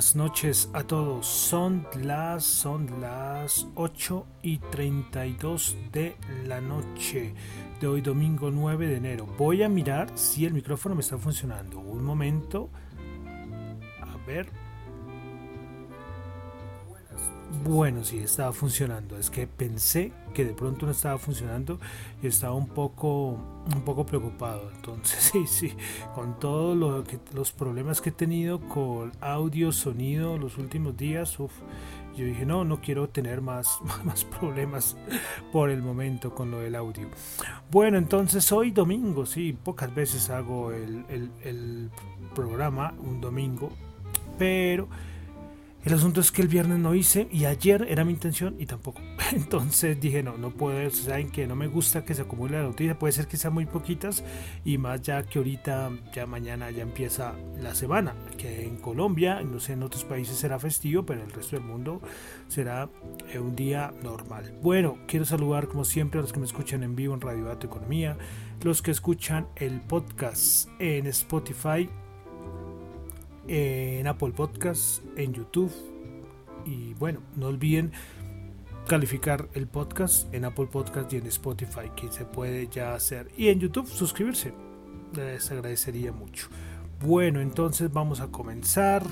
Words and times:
Buenas 0.00 0.16
noches 0.16 0.70
a 0.72 0.82
todos. 0.82 1.26
Son 1.26 1.86
las 2.02 2.42
son 2.42 3.02
las 3.02 3.66
8 3.74 4.26
y 4.40 4.56
32 4.56 5.76
de 5.92 6.16
la 6.46 6.62
noche 6.62 7.34
de 7.78 7.86
hoy 7.86 8.00
domingo 8.00 8.50
9 8.50 8.86
de 8.86 8.96
enero. 8.96 9.26
Voy 9.36 9.62
a 9.62 9.68
mirar 9.68 10.10
si 10.14 10.46
el 10.46 10.54
micrófono 10.54 10.94
me 10.94 11.02
está 11.02 11.18
funcionando. 11.18 11.80
Un 11.80 12.02
momento. 12.02 12.70
A 14.00 14.16
ver. 14.26 14.59
Bueno, 17.64 18.04
sí, 18.04 18.18
estaba 18.18 18.52
funcionando. 18.52 19.18
Es 19.18 19.28
que 19.28 19.46
pensé 19.46 20.12
que 20.34 20.44
de 20.44 20.54
pronto 20.54 20.86
no 20.86 20.92
estaba 20.92 21.18
funcionando 21.18 21.80
y 22.22 22.28
estaba 22.28 22.54
un 22.54 22.68
poco, 22.68 23.38
un 23.74 23.82
poco 23.84 24.06
preocupado. 24.06 24.70
Entonces, 24.74 25.18
sí, 25.32 25.46
sí, 25.46 25.72
con 26.14 26.38
todos 26.38 26.76
lo 26.76 27.04
los 27.34 27.52
problemas 27.52 28.00
que 28.00 28.10
he 28.10 28.12
tenido 28.12 28.60
con 28.60 29.12
audio, 29.20 29.72
sonido 29.72 30.38
los 30.38 30.58
últimos 30.58 30.96
días, 30.96 31.38
uf, 31.40 31.52
yo 32.16 32.24
dije, 32.24 32.46
no, 32.46 32.64
no 32.64 32.80
quiero 32.80 33.08
tener 33.08 33.40
más, 33.40 33.78
más 34.04 34.24
problemas 34.24 34.96
por 35.52 35.70
el 35.70 35.82
momento 35.82 36.32
con 36.34 36.50
lo 36.52 36.60
del 36.60 36.76
audio. 36.76 37.08
Bueno, 37.70 37.98
entonces 37.98 38.50
hoy 38.52 38.70
domingo, 38.70 39.26
sí, 39.26 39.52
pocas 39.52 39.92
veces 39.92 40.30
hago 40.30 40.72
el 40.72 41.90
programa 42.34 42.94
un 43.02 43.20
domingo, 43.20 43.70
pero 44.38 44.88
el 45.82 45.94
asunto 45.94 46.20
es 46.20 46.30
que 46.30 46.42
el 46.42 46.48
viernes 46.48 46.78
no 46.78 46.94
hice 46.94 47.26
y 47.32 47.46
ayer 47.46 47.86
era 47.88 48.04
mi 48.04 48.12
intención 48.12 48.56
y 48.58 48.66
tampoco. 48.66 49.00
Entonces 49.32 49.98
dije, 49.98 50.22
no, 50.22 50.36
no 50.36 50.50
puedo, 50.50 50.90
saben 50.90 51.30
que 51.30 51.46
no 51.46 51.56
me 51.56 51.68
gusta 51.68 52.04
que 52.04 52.14
se 52.14 52.22
acumule 52.22 52.58
la 52.58 52.64
noticia, 52.64 52.98
puede 52.98 53.12
ser 53.12 53.26
que 53.26 53.38
sean 53.38 53.54
muy 53.54 53.64
poquitas 53.64 54.22
y 54.64 54.76
más 54.76 55.00
ya 55.00 55.22
que 55.22 55.38
ahorita, 55.38 55.90
ya 56.12 56.26
mañana 56.26 56.70
ya 56.70 56.82
empieza 56.82 57.34
la 57.60 57.74
semana, 57.74 58.14
que 58.36 58.66
en 58.66 58.76
Colombia, 58.76 59.40
no 59.42 59.58
sé, 59.58 59.72
en 59.72 59.82
otros 59.82 60.04
países 60.04 60.36
será 60.36 60.58
festivo, 60.58 61.04
pero 61.06 61.20
en 61.20 61.26
el 61.26 61.32
resto 61.32 61.56
del 61.56 61.64
mundo 61.64 62.02
será 62.48 62.90
eh, 63.32 63.38
un 63.38 63.56
día 63.56 63.94
normal. 64.02 64.58
Bueno, 64.62 64.98
quiero 65.06 65.24
saludar 65.24 65.68
como 65.68 65.84
siempre 65.84 66.18
a 66.18 66.22
los 66.22 66.32
que 66.32 66.40
me 66.40 66.46
escuchan 66.46 66.82
en 66.82 66.94
vivo 66.94 67.14
en 67.14 67.22
Radio 67.22 67.44
Dato 67.44 67.66
Economía, 67.66 68.18
los 68.62 68.82
que 68.82 68.90
escuchan 68.90 69.48
el 69.56 69.80
podcast 69.80 70.68
en 70.78 71.06
Spotify 71.06 71.88
en 73.50 74.06
Apple 74.06 74.30
Podcasts, 74.30 75.02
en 75.16 75.34
YouTube. 75.34 75.72
Y 76.64 76.94
bueno, 76.94 77.20
no 77.36 77.48
olviden 77.48 77.92
calificar 78.86 79.48
el 79.54 79.66
podcast 79.66 80.32
en 80.32 80.44
Apple 80.44 80.66
Podcast 80.66 81.12
y 81.12 81.16
en 81.16 81.26
Spotify, 81.26 81.90
que 81.96 82.12
se 82.12 82.24
puede 82.24 82.68
ya 82.68 82.94
hacer. 82.94 83.28
Y 83.36 83.48
en 83.48 83.58
YouTube 83.58 83.88
suscribirse. 83.88 84.52
Les 85.14 85.50
agradecería 85.50 86.12
mucho. 86.12 86.48
Bueno, 87.00 87.40
entonces 87.40 87.92
vamos 87.92 88.20
a 88.20 88.28
comenzar. 88.28 89.02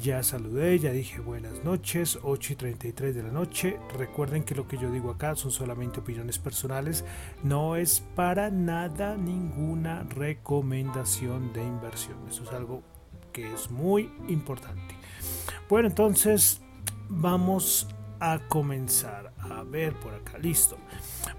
Ya 0.00 0.24
saludé, 0.24 0.78
ya 0.80 0.90
dije 0.90 1.20
buenas 1.20 1.62
noches, 1.62 2.18
8 2.22 2.54
y 2.54 2.56
33 2.56 3.14
de 3.14 3.22
la 3.22 3.30
noche. 3.30 3.78
Recuerden 3.96 4.42
que 4.42 4.56
lo 4.56 4.66
que 4.66 4.76
yo 4.76 4.90
digo 4.90 5.10
acá 5.10 5.36
son 5.36 5.52
solamente 5.52 6.00
opiniones 6.00 6.38
personales, 6.38 7.04
no 7.44 7.76
es 7.76 8.00
para 8.16 8.50
nada 8.50 9.16
ninguna 9.16 10.02
recomendación 10.02 11.52
de 11.52 11.62
inversión. 11.62 12.16
Eso 12.28 12.42
es 12.42 12.52
algo 12.52 12.82
que 13.34 13.52
es 13.52 13.70
muy 13.70 14.10
importante. 14.28 14.94
Bueno, 15.68 15.88
entonces 15.88 16.62
vamos 17.10 17.86
a 18.20 18.38
comenzar. 18.48 19.34
A 19.38 19.62
ver 19.64 19.92
por 19.94 20.14
acá, 20.14 20.38
listo. 20.38 20.78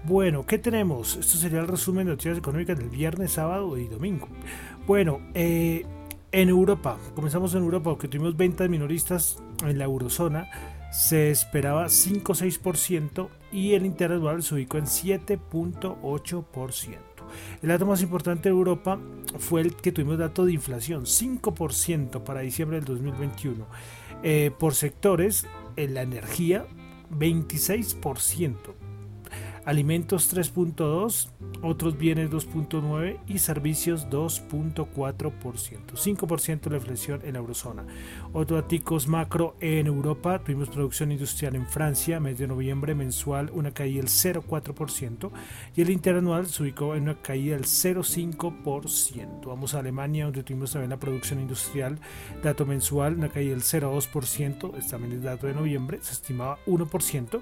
Bueno, 0.04 0.46
¿qué 0.46 0.58
tenemos? 0.58 1.16
Esto 1.16 1.38
sería 1.38 1.58
el 1.58 1.66
resumen 1.66 2.06
de 2.06 2.12
noticias 2.12 2.38
económicas 2.38 2.78
del 2.78 2.90
viernes, 2.90 3.32
sábado 3.32 3.76
y 3.76 3.88
domingo. 3.88 4.28
Bueno, 4.86 5.18
eh, 5.34 5.84
en 6.30 6.48
Europa, 6.48 6.98
comenzamos 7.14 7.54
en 7.54 7.62
Europa 7.62 7.90
porque 7.90 8.08
tuvimos 8.08 8.36
ventas 8.36 8.68
minoristas 8.68 9.38
en 9.64 9.78
la 9.78 9.84
eurozona. 9.84 10.48
Se 10.92 11.30
esperaba 11.30 11.86
5-6% 11.86 13.28
y 13.50 13.72
el 13.74 13.86
interanual 13.86 14.42
se 14.42 14.54
ubicó 14.54 14.78
en 14.78 14.84
7.8%. 14.84 17.15
El 17.62 17.68
dato 17.68 17.86
más 17.86 18.02
importante 18.02 18.48
de 18.48 18.54
Europa 18.54 18.98
fue 19.38 19.60
el 19.60 19.74
que 19.76 19.92
tuvimos 19.92 20.18
dato 20.18 20.44
de 20.44 20.52
inflación, 20.52 21.04
5% 21.04 22.22
para 22.22 22.40
diciembre 22.40 22.78
del 22.78 22.86
2021. 22.86 23.66
Eh, 24.22 24.50
por 24.58 24.74
sectores, 24.74 25.46
en 25.76 25.94
la 25.94 26.02
energía, 26.02 26.66
26% 27.10 28.85
alimentos 29.66 30.32
3.2, 30.32 31.28
otros 31.60 31.98
bienes 31.98 32.30
2.9 32.30 33.18
y 33.26 33.38
servicios 33.38 34.08
2.4%. 34.08 35.34
5% 35.94 36.60
de 36.60 36.70
la 36.70 36.76
inflación 36.76 37.20
en 37.24 37.32
la 37.32 37.40
eurozona. 37.40 37.84
Otros 38.32 38.62
datos 38.62 39.08
macro 39.08 39.56
en 39.60 39.88
Europa, 39.88 40.38
tuvimos 40.38 40.68
producción 40.70 41.10
industrial 41.10 41.56
en 41.56 41.66
Francia, 41.66 42.20
mes 42.20 42.38
de 42.38 42.46
noviembre 42.46 42.94
mensual, 42.94 43.50
una 43.52 43.72
caída 43.72 44.02
del 44.02 44.08
0,4% 44.08 45.30
y 45.74 45.82
el 45.82 45.90
interanual 45.90 46.46
se 46.46 46.62
ubicó 46.62 46.94
en 46.94 47.02
una 47.02 47.20
caída 47.20 47.56
del 47.56 47.64
0,5%. 47.64 49.46
Vamos 49.46 49.74
a 49.74 49.80
Alemania, 49.80 50.26
donde 50.26 50.44
tuvimos 50.44 50.72
también 50.72 50.90
la 50.90 51.00
producción 51.00 51.40
industrial, 51.40 51.98
dato 52.40 52.66
mensual, 52.66 53.16
una 53.16 53.30
caída 53.30 53.50
del 53.50 53.62
0,2%, 53.62 54.88
también 54.88 55.14
es 55.14 55.22
dato 55.24 55.48
de 55.48 55.54
noviembre, 55.54 55.98
se 56.02 56.12
estimaba 56.12 56.58
1% 56.66 57.40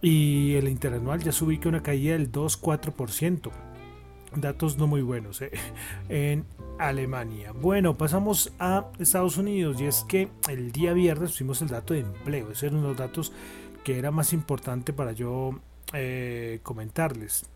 y 0.00 0.54
el 0.54 0.68
interanual 0.68 1.22
ya 1.22 1.32
se 1.32 1.44
ubica 1.44 1.68
una 1.68 1.82
caída 1.82 2.12
del 2.12 2.30
2,4%. 2.30 3.50
Datos 4.34 4.76
no 4.76 4.86
muy 4.86 5.02
buenos 5.02 5.40
¿eh? 5.40 5.50
en 6.08 6.44
Alemania. 6.78 7.52
Bueno, 7.52 7.96
pasamos 7.96 8.52
a 8.58 8.86
Estados 8.98 9.38
Unidos 9.38 9.80
y 9.80 9.86
es 9.86 10.04
que 10.08 10.28
el 10.48 10.72
día 10.72 10.92
viernes 10.92 11.34
tuvimos 11.34 11.62
el 11.62 11.68
dato 11.68 11.94
de 11.94 12.00
empleo. 12.00 12.50
Ese 12.50 12.66
era 12.66 12.76
los 12.76 12.96
datos 12.96 13.32
que 13.84 13.98
era 13.98 14.10
más 14.10 14.32
importante 14.32 14.92
para 14.92 15.12
yo 15.12 15.58
eh, 15.92 16.60
comentarles. 16.62 17.46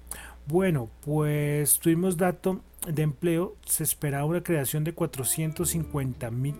Bueno, 0.46 0.88
pues 1.04 1.78
tuvimos 1.78 2.16
dato 2.16 2.60
de 2.86 3.02
empleo. 3.02 3.56
Se 3.66 3.82
esperaba 3.82 4.24
una 4.24 4.42
creación 4.42 4.84
de 4.84 4.94
450 4.94 6.30
mil 6.30 6.56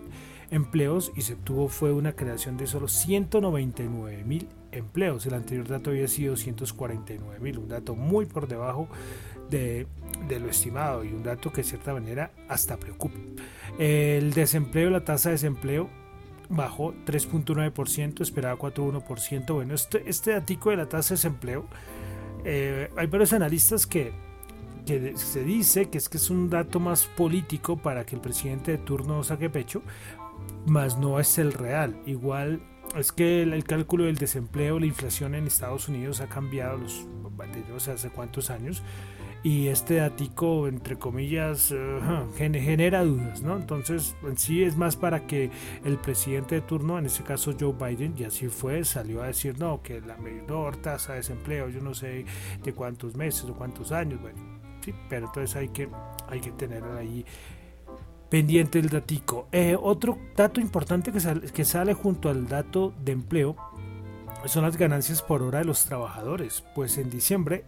empleos 0.51 1.11
y 1.15 1.21
se 1.21 1.33
obtuvo 1.33 1.67
fue 1.67 1.93
una 1.93 2.13
creación 2.13 2.57
de 2.57 2.67
solo 2.67 2.87
199 2.87 4.23
mil 4.23 4.47
empleos. 4.71 5.25
El 5.25 5.33
anterior 5.33 5.67
dato 5.67 5.89
había 5.89 6.07
sido 6.07 6.35
149 6.35 7.39
mil, 7.39 7.57
un 7.57 7.67
dato 7.67 7.95
muy 7.95 8.25
por 8.25 8.47
debajo 8.47 8.87
de, 9.49 9.87
lo 10.29 10.49
estimado 10.49 11.03
y 11.03 11.09
un 11.09 11.23
dato 11.23 11.51
que 11.51 11.57
de 11.57 11.67
cierta 11.67 11.93
manera 11.93 12.31
hasta 12.47 12.77
preocupa. 12.77 13.19
El 13.77 14.33
desempleo, 14.33 14.89
la 14.89 15.03
tasa 15.03 15.29
de 15.29 15.33
desempleo 15.35 15.89
bajó 16.49 16.93
3.9%, 17.05 18.21
esperaba 18.21 18.57
4.1%. 18.57 19.53
Bueno, 19.53 19.73
este, 19.73 20.09
este 20.09 20.31
dato 20.31 20.69
de 20.69 20.77
la 20.77 20.87
tasa 20.87 21.09
de 21.09 21.15
desempleo, 21.15 21.65
eh, 22.43 22.89
hay 22.97 23.07
varios 23.07 23.33
analistas 23.33 23.85
que, 23.85 24.13
que 24.85 25.15
se 25.17 25.43
dice 25.43 25.89
que 25.89 25.97
es 25.97 26.09
que 26.09 26.17
es 26.17 26.29
un 26.29 26.49
dato 26.49 26.79
más 26.79 27.05
político 27.05 27.77
para 27.77 28.05
que 28.05 28.15
el 28.15 28.21
presidente 28.21 28.71
de 28.71 28.77
turno 28.79 29.23
saque 29.23 29.49
pecho, 29.49 29.81
más 30.65 30.97
no 30.97 31.19
es 31.19 31.37
el 31.37 31.53
real. 31.53 32.01
Igual 32.05 32.61
es 32.95 33.11
que 33.11 33.43
el, 33.43 33.63
cálculo 33.63 34.05
del 34.05 34.17
desempleo, 34.17 34.79
la 34.79 34.85
inflación 34.85 35.35
en 35.35 35.47
Estados 35.47 35.87
Unidos 35.87 36.21
ha 36.21 36.27
cambiado 36.27 36.77
los, 36.77 37.05
sé 37.77 37.91
hace 37.91 38.09
cuántos 38.09 38.49
años 38.49 38.83
y 39.43 39.67
este 39.67 39.95
datico 39.95 40.67
entre 40.67 40.97
comillas 40.97 41.73
genera 42.37 43.03
dudas, 43.03 43.41
¿no? 43.41 43.57
Entonces 43.57 44.15
en 44.23 44.37
sí 44.37 44.63
es 44.63 44.77
más 44.77 44.95
para 44.95 45.25
que 45.25 45.49
el 45.83 45.97
presidente 45.97 46.55
de 46.55 46.61
turno, 46.61 46.99
en 46.99 47.07
este 47.07 47.23
caso 47.23 47.55
Joe 47.59 47.73
Biden, 47.73 48.13
y 48.17 48.23
así 48.25 48.47
fue, 48.49 48.83
salió 48.85 49.23
a 49.23 49.27
decir 49.27 49.57
no, 49.57 49.81
que 49.81 49.99
la 50.01 50.17
menor 50.17 50.77
tasa 50.77 51.13
de 51.13 51.19
desempleo, 51.19 51.69
yo 51.69 51.81
no 51.81 51.95
sé 51.95 52.25
de 52.63 52.73
cuántos 52.73 53.15
meses 53.15 53.45
o 53.45 53.55
cuántos 53.55 53.91
años, 53.91 54.21
bueno, 54.21 54.39
¿sí? 54.85 54.93
pero 55.09 55.25
entonces 55.25 55.55
hay 55.55 55.69
que, 55.69 55.89
hay 56.27 56.39
que 56.39 56.51
tener 56.51 56.83
ahí 56.83 57.25
pendiente 58.31 58.79
el 58.79 58.89
datico. 58.89 59.47
Eh, 59.51 59.77
otro 59.79 60.17
dato 60.35 60.59
importante 60.59 61.11
que 61.11 61.19
sale, 61.19 61.51
que 61.51 61.63
sale 61.65 61.93
junto 61.93 62.29
al 62.29 62.47
dato 62.47 62.95
de 63.03 63.11
empleo 63.11 63.55
son 64.45 64.63
las 64.63 64.77
ganancias 64.77 65.21
por 65.21 65.43
hora 65.43 65.59
de 65.59 65.65
los 65.65 65.85
trabajadores, 65.85 66.63
pues 66.73 66.97
en 66.97 67.11
diciembre 67.11 67.65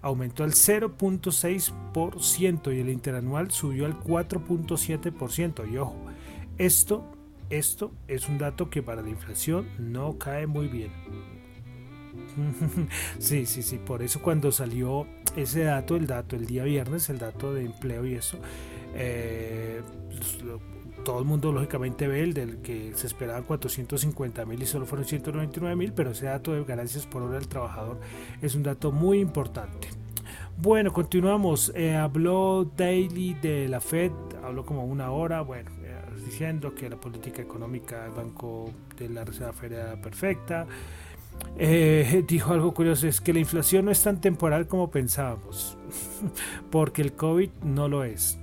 aumentó 0.00 0.44
al 0.44 0.52
0.6% 0.52 2.74
y 2.74 2.80
el 2.80 2.88
interanual 2.90 3.50
subió 3.50 3.84
al 3.86 3.98
4.7%. 3.98 5.68
Y 5.70 5.76
ojo, 5.78 5.96
esto, 6.58 7.04
esto 7.50 7.90
es 8.06 8.28
un 8.28 8.38
dato 8.38 8.70
que 8.70 8.84
para 8.84 9.02
la 9.02 9.10
inflación 9.10 9.66
no 9.78 10.16
cae 10.16 10.46
muy 10.46 10.68
bien. 10.68 10.92
sí, 13.18 13.46
sí, 13.46 13.62
sí, 13.62 13.78
por 13.78 14.02
eso 14.02 14.22
cuando 14.22 14.52
salió 14.52 15.08
ese 15.36 15.64
dato, 15.64 15.96
el 15.96 16.06
dato 16.06 16.36
el 16.36 16.46
día 16.46 16.62
viernes, 16.62 17.10
el 17.10 17.18
dato 17.18 17.52
de 17.52 17.64
empleo 17.64 18.06
y 18.06 18.14
eso, 18.14 18.38
eh, 18.94 19.82
pues, 20.08 20.38
todo 21.04 21.20
el 21.20 21.24
mundo 21.24 21.52
lógicamente 21.52 22.06
ve 22.06 22.22
el 22.22 22.34
del 22.34 22.58
que 22.58 22.92
se 22.94 23.06
esperaban 23.06 23.44
450 23.44 24.44
mil 24.44 24.62
y 24.62 24.66
solo 24.66 24.86
fueron 24.86 25.06
199 25.06 25.76
mil, 25.76 25.92
pero 25.92 26.10
ese 26.10 26.26
dato 26.26 26.52
de 26.52 26.64
ganancias 26.64 27.06
por 27.06 27.22
hora 27.22 27.38
del 27.38 27.48
trabajador 27.48 27.98
es 28.42 28.54
un 28.54 28.62
dato 28.62 28.92
muy 28.92 29.20
importante. 29.20 29.88
Bueno, 30.60 30.92
continuamos. 30.92 31.72
Eh, 31.74 31.94
habló 31.94 32.70
Daily 32.76 33.34
de 33.34 33.68
la 33.68 33.80
Fed, 33.80 34.10
habló 34.44 34.66
como 34.66 34.84
una 34.84 35.10
hora, 35.12 35.40
bueno, 35.42 35.70
eh, 35.82 35.94
diciendo 36.24 36.74
que 36.74 36.90
la 36.90 36.96
política 36.96 37.40
económica 37.40 38.02
del 38.02 38.12
Banco 38.12 38.72
de 38.98 39.08
la 39.08 39.24
Reserva 39.24 39.52
Federal 39.52 39.92
era 39.92 40.02
perfecta. 40.02 40.66
dijo 42.28 42.52
algo 42.52 42.74
curioso, 42.74 43.06
es 43.06 43.20
que 43.20 43.32
la 43.32 43.38
inflación 43.38 43.84
no 43.84 43.92
es 43.92 44.02
tan 44.02 44.20
temporal 44.20 44.66
como 44.66 44.90
pensábamos, 44.90 45.78
porque 46.70 47.02
el 47.02 47.12
COVID 47.12 47.50
no 47.62 47.88
lo 47.88 48.02
es 48.02 48.38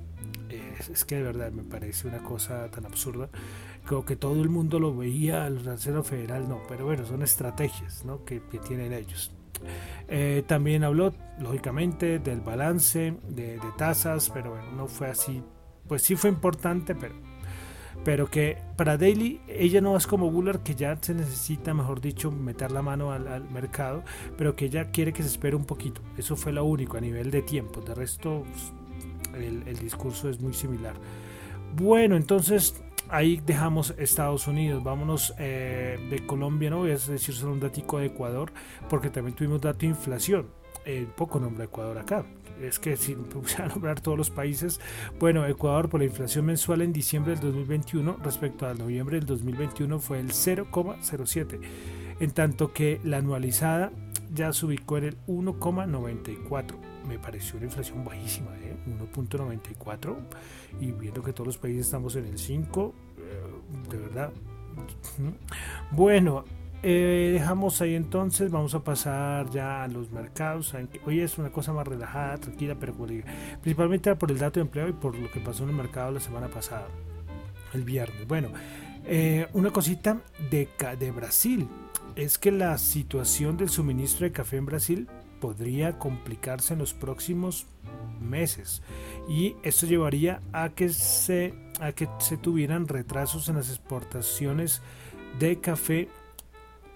es, 0.80 1.06
que 1.06 1.16
de 1.16 1.24
verdad 1.24 1.52
me 1.52 1.64
parece 1.64 2.08
una 2.08 2.20
cosa 2.20 2.70
tan 2.72 2.86
absurda. 2.86 3.30
Creo 3.86 4.06
que 4.06 4.16
todo 4.16 4.42
el 4.42 4.50
mundo 4.50 4.80
lo 4.80 4.96
veía 4.96 5.46
al 5.46 5.64
Reserva 5.64 6.04
Federal, 6.04 6.50
no, 6.50 6.62
pero 6.68 6.86
bueno, 6.86 7.06
son 7.06 7.22
estrategias 7.22 8.04
que, 8.26 8.40
tienen 8.60 8.94
ellos. 8.94 9.32
Eh, 10.08 10.44
también 10.48 10.84
habló, 10.84 11.14
lógicamente, 11.40 12.20
del 12.20 12.42
balance 12.42 13.16
de, 13.28 13.60
tasas, 13.78 14.30
pero 14.30 14.52
bueno, 14.52 14.72
no 14.72 14.88
fue 14.88 15.08
así. 15.08 15.42
Pues 15.88 16.02
sí 16.02 16.16
fue 16.16 16.30
importante, 16.30 16.96
pero, 16.96 17.16
pero 18.04 18.30
que 18.30 18.58
para 18.76 18.98
Daily 18.98 19.42
ella 19.48 19.82
no 19.82 19.96
es 19.96 20.08
como 20.08 20.32
Bullard, 20.32 20.62
que 20.62 20.76
ya 20.76 20.98
se 21.00 21.14
necesita, 21.14 21.74
mejor 21.74 22.02
dicho, 22.02 22.32
meter 22.32 22.72
la 22.72 22.82
mano 22.82 23.12
al, 23.12 23.50
mercado, 23.50 24.04
pero 24.38 24.56
que 24.56 24.66
ella 24.66 24.92
quiere 24.92 25.14
que 25.14 25.24
se 25.24 25.30
espere 25.30 25.56
un 25.56 25.66
poquito. 25.66 26.02
Eso 26.18 26.36
fue 26.36 26.52
lo 26.52 26.66
único 26.66 26.98
a 26.98 27.02
nivel 27.02 27.32
de 27.32 27.42
tiempo. 27.42 27.82
De 27.82 27.94
resto, 27.94 28.44
el, 29.34 29.78
discurso 29.78 30.30
es 30.30 30.40
muy 30.40 30.54
similar. 30.54 30.94
Bueno, 31.76 32.16
entonces 32.16 32.82
ahí 33.10 33.42
dejamos 33.46 33.94
Estados 33.98 34.48
Unidos. 34.48 34.84
Vámonos 34.84 35.34
eh, 35.40 36.00
de 36.10 36.26
Colombia, 36.26 36.70
no 36.70 36.80
voy 36.80 36.92
a 36.92 36.98
decir 36.98 37.34
solo 37.34 37.54
un 37.54 37.60
datico 37.60 38.00
de 38.00 38.08
Ecuador, 38.08 38.52
porque 38.90 39.10
también 39.10 39.36
tuvimos 39.36 39.62
dato 39.62 39.80
de 39.80 39.88
inflación. 39.88 40.48
Eh, 40.86 41.08
poco 41.16 41.40
nombre 41.40 41.66
Ecuador 41.66 41.98
acá. 41.98 42.26
Es 42.62 42.80
que 42.80 42.96
si 42.96 43.14
a 43.58 43.68
nombrar 43.68 44.00
todos 44.00 44.18
los 44.18 44.30
países, 44.30 44.80
bueno, 45.20 45.46
Ecuador 45.46 45.90
por 45.90 46.00
la 46.00 46.06
inflación 46.06 46.46
mensual 46.46 46.82
en 46.82 46.94
diciembre 46.94 47.34
del 47.34 47.42
2021 47.42 48.18
respecto 48.24 48.68
al 48.68 48.78
noviembre 48.78 49.18
del 49.18 49.26
2021 49.26 50.00
fue 50.00 50.20
el 50.20 50.30
0,07, 50.30 51.60
en 52.20 52.32
tanto 52.32 52.72
que 52.72 53.02
la 53.04 53.18
anualizada 53.18 53.92
ya 54.36 54.54
se 54.54 54.66
ubicó 54.66 54.98
en 54.98 55.06
el 55.06 55.18
1,94 55.26 56.96
me 57.08 57.20
pareció 57.20 57.58
una 57.58 57.66
inflación 57.66 58.04
bajísima, 58.04 58.52
¿eh? 58.58 58.76
1.94 59.14 60.16
y 60.80 60.92
viendo 60.92 61.24
que 61.24 61.34
todos 61.34 61.48
los 61.48 61.58
países 61.58 61.86
estamos 61.86 62.16
en 62.16 62.26
el 62.26 62.38
5, 62.38 62.94
eh, 63.18 63.90
de 63.90 63.98
verdad. 63.98 64.32
Bueno, 65.92 66.44
eh, 66.84 67.32
dejamos 67.34 67.82
ahí 67.82 67.96
entonces, 67.96 68.52
vamos 68.52 68.76
a 68.76 68.84
pasar 68.84 69.50
ya 69.50 69.84
a 69.84 69.88
los 69.88 70.12
mercados. 70.12 70.74
Hoy 71.06 71.22
es 71.22 71.38
una 71.38 71.52
cosa 71.52 71.74
más 71.74 71.88
relajada, 71.88 72.38
tranquila, 72.38 72.76
pero 72.80 72.94
principalmente 73.62 74.14
por 74.16 74.32
el 74.32 74.40
dato 74.40 74.60
de 74.60 74.66
empleo 74.66 74.88
y 74.90 74.94
por 74.94 75.16
lo 75.16 75.32
que 75.32 75.40
pasó 75.40 75.64
en 75.64 75.70
el 75.70 75.76
mercado 75.76 76.12
la 76.12 76.20
semana 76.20 76.48
pasada, 76.48 76.88
el 77.74 77.84
viernes. 77.84 78.28
Bueno, 78.28 78.50
eh, 79.06 79.48
una 79.54 79.72
cosita 79.72 80.22
de, 80.50 80.68
de 81.00 81.12
Brasil 81.12 81.68
es 82.16 82.38
que 82.38 82.52
la 82.52 82.78
situación 82.78 83.58
del 83.58 83.70
suministro 83.70 84.26
de 84.26 84.32
café 84.32 84.58
en 84.58 84.66
Brasil 84.66 85.08
podría 85.42 86.00
complicarse 86.00 86.74
en 86.74 86.80
los 86.80 86.94
próximos 86.94 87.68
meses 88.22 88.82
y 89.28 89.56
esto 89.64 89.86
llevaría 89.86 90.42
a 90.54 90.70
que 90.70 90.90
se, 90.90 91.54
a 91.80 91.92
que 91.92 92.08
se 92.20 92.38
tuvieran 92.38 92.88
retrasos 92.88 93.50
en 93.50 93.56
las 93.56 93.70
exportaciones 93.70 94.82
de 95.40 95.60
café 95.60 96.08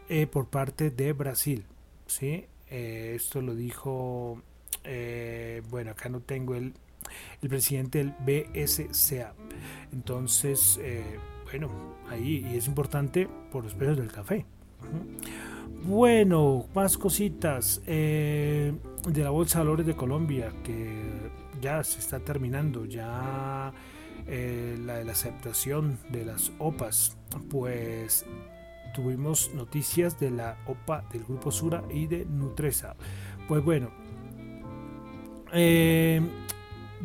eh, 0.08 0.26
por 0.26 0.48
parte 0.48 0.90
de 0.90 1.14
Brasil. 1.14 1.66
¿sí? 2.08 2.46
Eh, 2.70 3.14
esto 3.16 3.42
lo 3.42 3.56
dijo, 3.56 4.42
eh, 4.84 5.62
bueno, 5.70 5.92
acá 5.92 6.10
no 6.10 6.22
tengo 6.22 6.56
el, 6.56 6.74
el 7.42 7.50
presidente 7.50 8.00
del 8.00 8.14
BSCA. 8.20 9.34
Entonces, 9.92 10.80
bueno, 11.44 11.70
ahí 12.10 12.46
y 12.52 12.58
es 12.58 12.68
importante 12.68 13.28
por 13.52 13.64
los 13.64 13.74
precios 13.74 13.98
del 13.98 14.12
café. 14.12 14.46
Bueno, 15.84 16.66
más 16.76 16.98
cositas 16.98 17.82
eh, 17.88 18.74
de 19.08 19.24
la 19.24 19.30
Bolsa 19.30 19.60
de 19.60 19.66
Valores 19.66 19.86
de 19.86 19.96
Colombia 19.96 20.52
que 20.64 21.32
ya 21.62 21.82
se 21.84 22.00
está 22.00 22.20
terminando, 22.20 22.86
ya 22.86 23.72
eh, 24.28 24.78
la 24.86 24.98
de 24.98 25.06
la 25.06 25.14
aceptación 25.14 25.98
de 26.10 26.26
las 26.26 26.52
OPAs, 26.60 27.18
pues 27.50 28.26
tuvimos 28.94 29.52
noticias 29.56 30.20
de 30.20 30.32
la 30.32 30.58
OPA 30.68 31.06
del 31.12 31.24
Grupo 31.24 31.50
Sura 31.52 31.82
y 31.90 32.08
de 32.08 32.26
Nutresa. 32.26 32.98
Pues 33.48 33.64
bueno, 33.64 33.90
eh, 35.54 36.20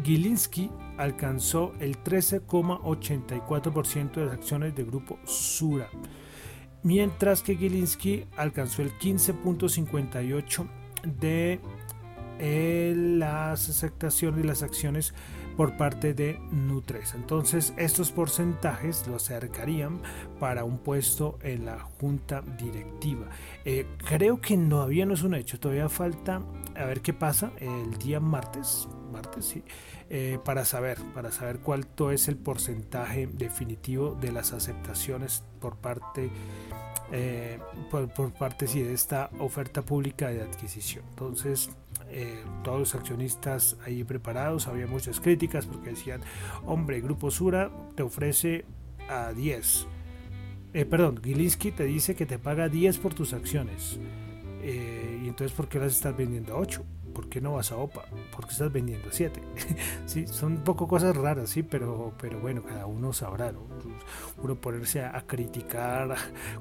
Gilinski 0.03 0.69
alcanzó 0.99 1.73
el 1.81 2.03
13,84% 2.03 4.13
de 4.13 4.25
las 4.27 4.35
acciones 4.35 4.75
del 4.75 4.87
Grupo 4.87 5.19
Sura 5.25 5.89
mientras 6.85 7.43
que 7.43 7.57
Gilinski 7.57 8.27
alcanzó 8.37 8.83
el 8.83 8.97
15.58 8.99 10.69
de 11.19 11.59
eh, 12.39 12.95
las 12.97 13.69
aceptaciones 13.69 14.45
y 14.45 14.47
las 14.47 14.63
acciones 14.63 15.15
por 15.57 15.77
parte 15.77 16.15
de 16.15 16.39
Nutres. 16.51 17.15
Entonces 17.15 17.73
estos 17.77 18.11
porcentajes 18.11 19.07
lo 19.07 19.17
acercarían 19.17 20.01
para 20.41 20.65
un 20.65 20.79
puesto 20.79 21.39
en 21.43 21.67
la 21.67 21.79
junta 21.79 22.43
directiva. 22.59 23.27
Eh, 23.65 23.87
creo 24.09 24.41
que 24.41 24.57
todavía 24.57 25.07
no 25.07 25.15
es 25.15 25.23
un 25.23 25.35
hecho, 25.35 25.59
todavía 25.59 25.89
falta 25.89 26.43
a 26.77 26.85
ver 26.85 27.01
qué 27.01 27.13
pasa 27.13 27.53
el 27.61 27.97
día 27.99 28.21
martes, 28.21 28.89
martes 29.15 29.47
sí, 29.47 29.63
eh, 30.11 30.39
para 30.45 30.65
saber, 30.65 30.99
para 31.15 31.31
saber 31.31 31.61
cuánto 31.61 32.11
es 32.11 32.29
el 32.29 32.37
porcentaje 32.37 33.27
definitivo 33.27 34.17
de 34.21 34.33
las 34.33 34.53
aceptaciones 34.53 35.43
por 35.61 35.77
parte 35.77 36.31
eh, 37.13 37.59
por, 37.91 38.33
parte 38.33 38.67
sí, 38.67 38.83
de 38.83 38.95
esta 38.95 39.31
oferta 39.39 39.83
pública 39.83 40.29
de 40.29 40.43
adquisición. 40.43 41.05
Entonces, 41.11 41.71
eh, 42.09 42.43
todos 42.63 42.79
los 42.81 42.95
accionistas 42.95 43.77
ahí 43.85 44.05
preparados, 44.05 44.67
había 44.67 44.87
muchas 44.87 45.21
críticas 45.21 45.67
porque 45.67 45.91
decían, 45.91 46.23
hombre, 46.65 47.01
Grupo 47.01 47.31
Sura 47.31 47.71
te 47.95 48.03
ofrece 48.03 48.65
a 49.09 49.33
10. 49.33 49.87
Eh, 50.73 50.85
perdón, 50.87 51.21
Gilinski 51.23 51.73
te 51.73 51.85
dice 51.85 52.17
que 52.17 52.27
te 52.27 52.39
paga 52.39 52.69
10 52.69 52.99
por 52.99 53.15
tus 53.15 53.33
acciones. 53.33 53.99
y 54.65 55.29
entonces, 55.29 55.53
¿por 55.53 55.69
qué 55.69 55.79
las 55.79 55.93
estás 55.93 56.17
vendiendo 56.17 56.55
a 56.55 56.59
8? 56.59 56.83
¿Por 57.15 57.29
qué 57.29 57.41
no 57.41 57.55
vas 57.55 57.73
a 57.73 57.77
OPA? 57.77 58.05
¿Por 58.35 58.47
qué 58.47 58.53
estás 58.53 58.73
vendiendo 58.73 59.09
7? 59.11 59.41
sí, 60.07 60.27
son 60.27 60.53
un 60.55 60.65
poco 60.65 60.87
cosas 60.89 61.17
raras, 61.17 61.49
sí, 61.51 61.63
pero, 61.63 62.13
pero 62.21 62.41
bueno, 62.41 62.63
cada 62.63 62.87
uno 62.87 63.13
sabrá, 63.13 63.53
¿no? 63.53 63.61
Uno 64.43 64.57
ponerse 64.57 65.03
a, 65.03 65.25
criticar 65.27 66.15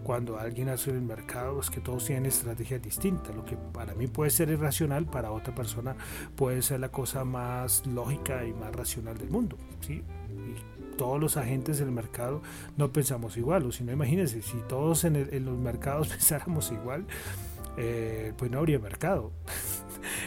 cuando 0.03 0.39
alguien 0.39 0.69
hace 0.69 0.91
el 0.91 1.01
mercado, 1.01 1.59
es 1.59 1.69
que 1.69 1.81
todos 1.81 2.05
tienen 2.05 2.27
estrategias 2.27 2.81
distintas. 2.81 3.35
Lo 3.35 3.43
que 3.43 3.57
para 3.57 3.93
mí 3.95 4.07
puede 4.07 4.29
ser 4.31 4.49
irracional, 4.49 5.05
para 5.05 5.31
otra 5.31 5.53
persona 5.53 5.95
puede 6.35 6.61
ser 6.61 6.79
la 6.79 6.89
cosa 6.89 7.25
más 7.25 7.85
lógica 7.85 8.45
y 8.45 8.53
más 8.53 8.73
racional 8.73 9.17
del 9.17 9.29
mundo, 9.29 9.57
¿sí? 9.81 10.03
Y 10.29 10.73
todos 10.97 11.19
los 11.19 11.37
agentes 11.37 11.79
del 11.79 11.91
mercado 11.91 12.41
no 12.77 12.91
pensamos 12.91 13.37
igual, 13.37 13.65
o 13.65 13.71
si 13.71 13.83
no, 13.83 13.91
imagínense, 13.91 14.41
si 14.41 14.57
todos 14.69 15.03
en, 15.03 15.45
los 15.45 15.57
mercados 15.57 16.07
pensáramos 16.09 16.71
igual, 16.71 17.05
eh, 17.77 18.33
pues 18.37 18.51
no 18.51 18.59
habría 18.59 18.79
mercado. 18.79 19.31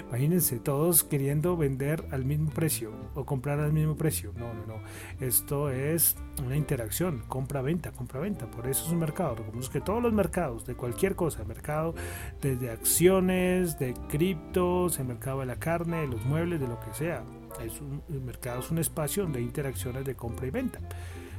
Imagínense, 0.09 0.59
todos 0.59 1.05
queriendo 1.05 1.57
vender 1.57 2.05
al 2.11 2.25
mismo 2.25 2.50
precio 2.50 2.93
o 3.15 3.25
comprar 3.25 3.61
al 3.61 3.73
mismo 3.73 3.97
precio. 3.97 4.33
No, 4.37 4.53
no, 4.55 4.67
no. 4.67 4.81
Esto 5.21 5.71
es 5.71 6.17
una 6.45 6.57
interacción, 6.57 7.23
compra-venta, 7.29 7.93
compra-venta. 7.93 8.50
Por 8.50 8.67
eso 8.67 8.85
es 8.87 8.93
un 8.93 8.99
mercado. 8.99 9.37
Recordemos 9.37 9.71
que 9.71 9.81
todos 9.81 10.03
los 10.03 10.12
mercados, 10.12 10.67
de 10.67 10.75
cualquier 10.75 11.15
cosa, 11.15 11.45
mercado 11.45 11.95
desde 12.41 12.71
acciones, 12.71 13.79
de 13.79 13.95
criptos, 14.09 14.99
el 14.99 15.07
mercado 15.07 15.41
de 15.41 15.47
la 15.47 15.57
carne, 15.57 16.03
de 16.03 16.09
los 16.09 16.25
muebles, 16.25 16.61
de 16.61 16.69
lo 16.69 16.79
que 16.81 16.93
sea. 16.93 17.25
Es 17.65 17.81
un, 17.81 18.03
el 18.09 18.21
mercado 18.21 18.61
es 18.61 18.71
un 18.71 18.79
espacio 18.79 19.26
de 19.26 19.41
interacciones 19.41 20.05
de 20.05 20.15
compra 20.15 20.47
y 20.47 20.50
venta. 20.50 20.81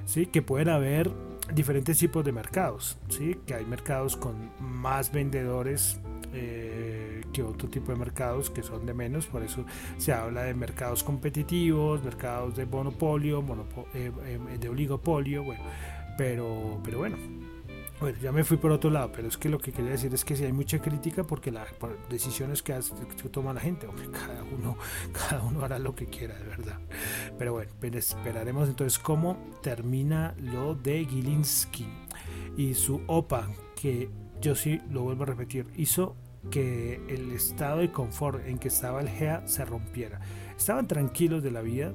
¿sí? 0.07 0.25
Que 0.25 0.41
pueden 0.41 0.69
haber 0.69 1.11
diferentes 1.53 1.97
tipos 1.99 2.25
de 2.25 2.31
mercados, 2.31 2.97
¿sí? 3.09 3.37
Que 3.45 3.53
hay 3.53 3.65
mercados 3.65 4.17
con 4.17 4.51
más 4.59 5.11
vendedores 5.11 5.99
eh, 6.33 7.21
que 7.33 7.43
otro 7.43 7.69
tipo 7.69 7.91
de 7.91 7.97
mercados 7.97 8.49
que 8.49 8.63
son 8.63 8.85
de 8.85 8.93
menos, 8.93 9.27
por 9.27 9.43
eso 9.43 9.65
se 9.97 10.13
habla 10.13 10.43
de 10.43 10.53
mercados 10.53 11.03
competitivos, 11.03 12.03
mercados 12.03 12.55
de 12.55 12.65
monopolio, 12.65 13.43
eh, 13.93 14.11
eh, 14.25 14.57
de 14.59 14.69
oligopolio, 14.69 15.43
bueno, 15.43 15.63
pero, 16.17 16.79
pero 16.83 16.99
bueno, 16.99 17.17
bueno, 17.99 18.19
ya 18.19 18.31
me 18.31 18.43
fui 18.43 18.57
por 18.57 18.71
otro 18.71 18.91
lado, 18.91 19.11
pero 19.11 19.27
es 19.27 19.37
que 19.37 19.49
lo 19.49 19.57
que 19.57 19.71
quería 19.71 19.91
decir 19.91 20.13
es 20.13 20.23
que 20.23 20.35
si 20.35 20.43
hay 20.43 20.53
mucha 20.53 20.79
crítica 20.79 21.23
porque 21.23 21.51
las 21.51 21.67
decisiones 22.09 22.61
que, 22.61 22.79
toma 23.31 23.53
la 23.53 23.59
gente, 23.59 23.87
cada 24.11 24.43
uno, 24.43 24.77
cada 25.11 25.41
uno 25.41 25.63
hará 25.63 25.79
lo 25.79 25.95
que 25.95 26.05
quiera, 26.05 26.35
de 26.35 26.43
verdad. 26.43 26.79
Pero 27.39 27.53
bueno, 27.53 27.71
esperaremos 27.93 28.69
entonces 28.69 28.99
cómo 28.99 29.37
termina 29.63 30.35
lo 30.37 30.75
de 30.75 31.05
Gilinski 31.05 31.87
y 32.55 32.75
su 32.75 33.01
OPA, 33.07 33.49
que 33.75 34.09
yo 34.41 34.55
sí 34.55 34.81
lo 34.89 35.03
vuelvo 35.03 35.23
a 35.23 35.27
repetir, 35.27 35.67
hizo 35.75 36.15
que 36.49 37.01
el 37.09 37.31
estado 37.31 37.79
de 37.79 37.91
confort 37.91 38.45
en 38.45 38.57
que 38.57 38.67
estaba 38.69 39.01
el 39.01 39.09
GEA 39.09 39.47
se 39.47 39.65
rompiera. 39.65 40.19
Estaban 40.57 40.87
tranquilos 40.87 41.43
de 41.43 41.51
la 41.51 41.61
vida 41.61 41.93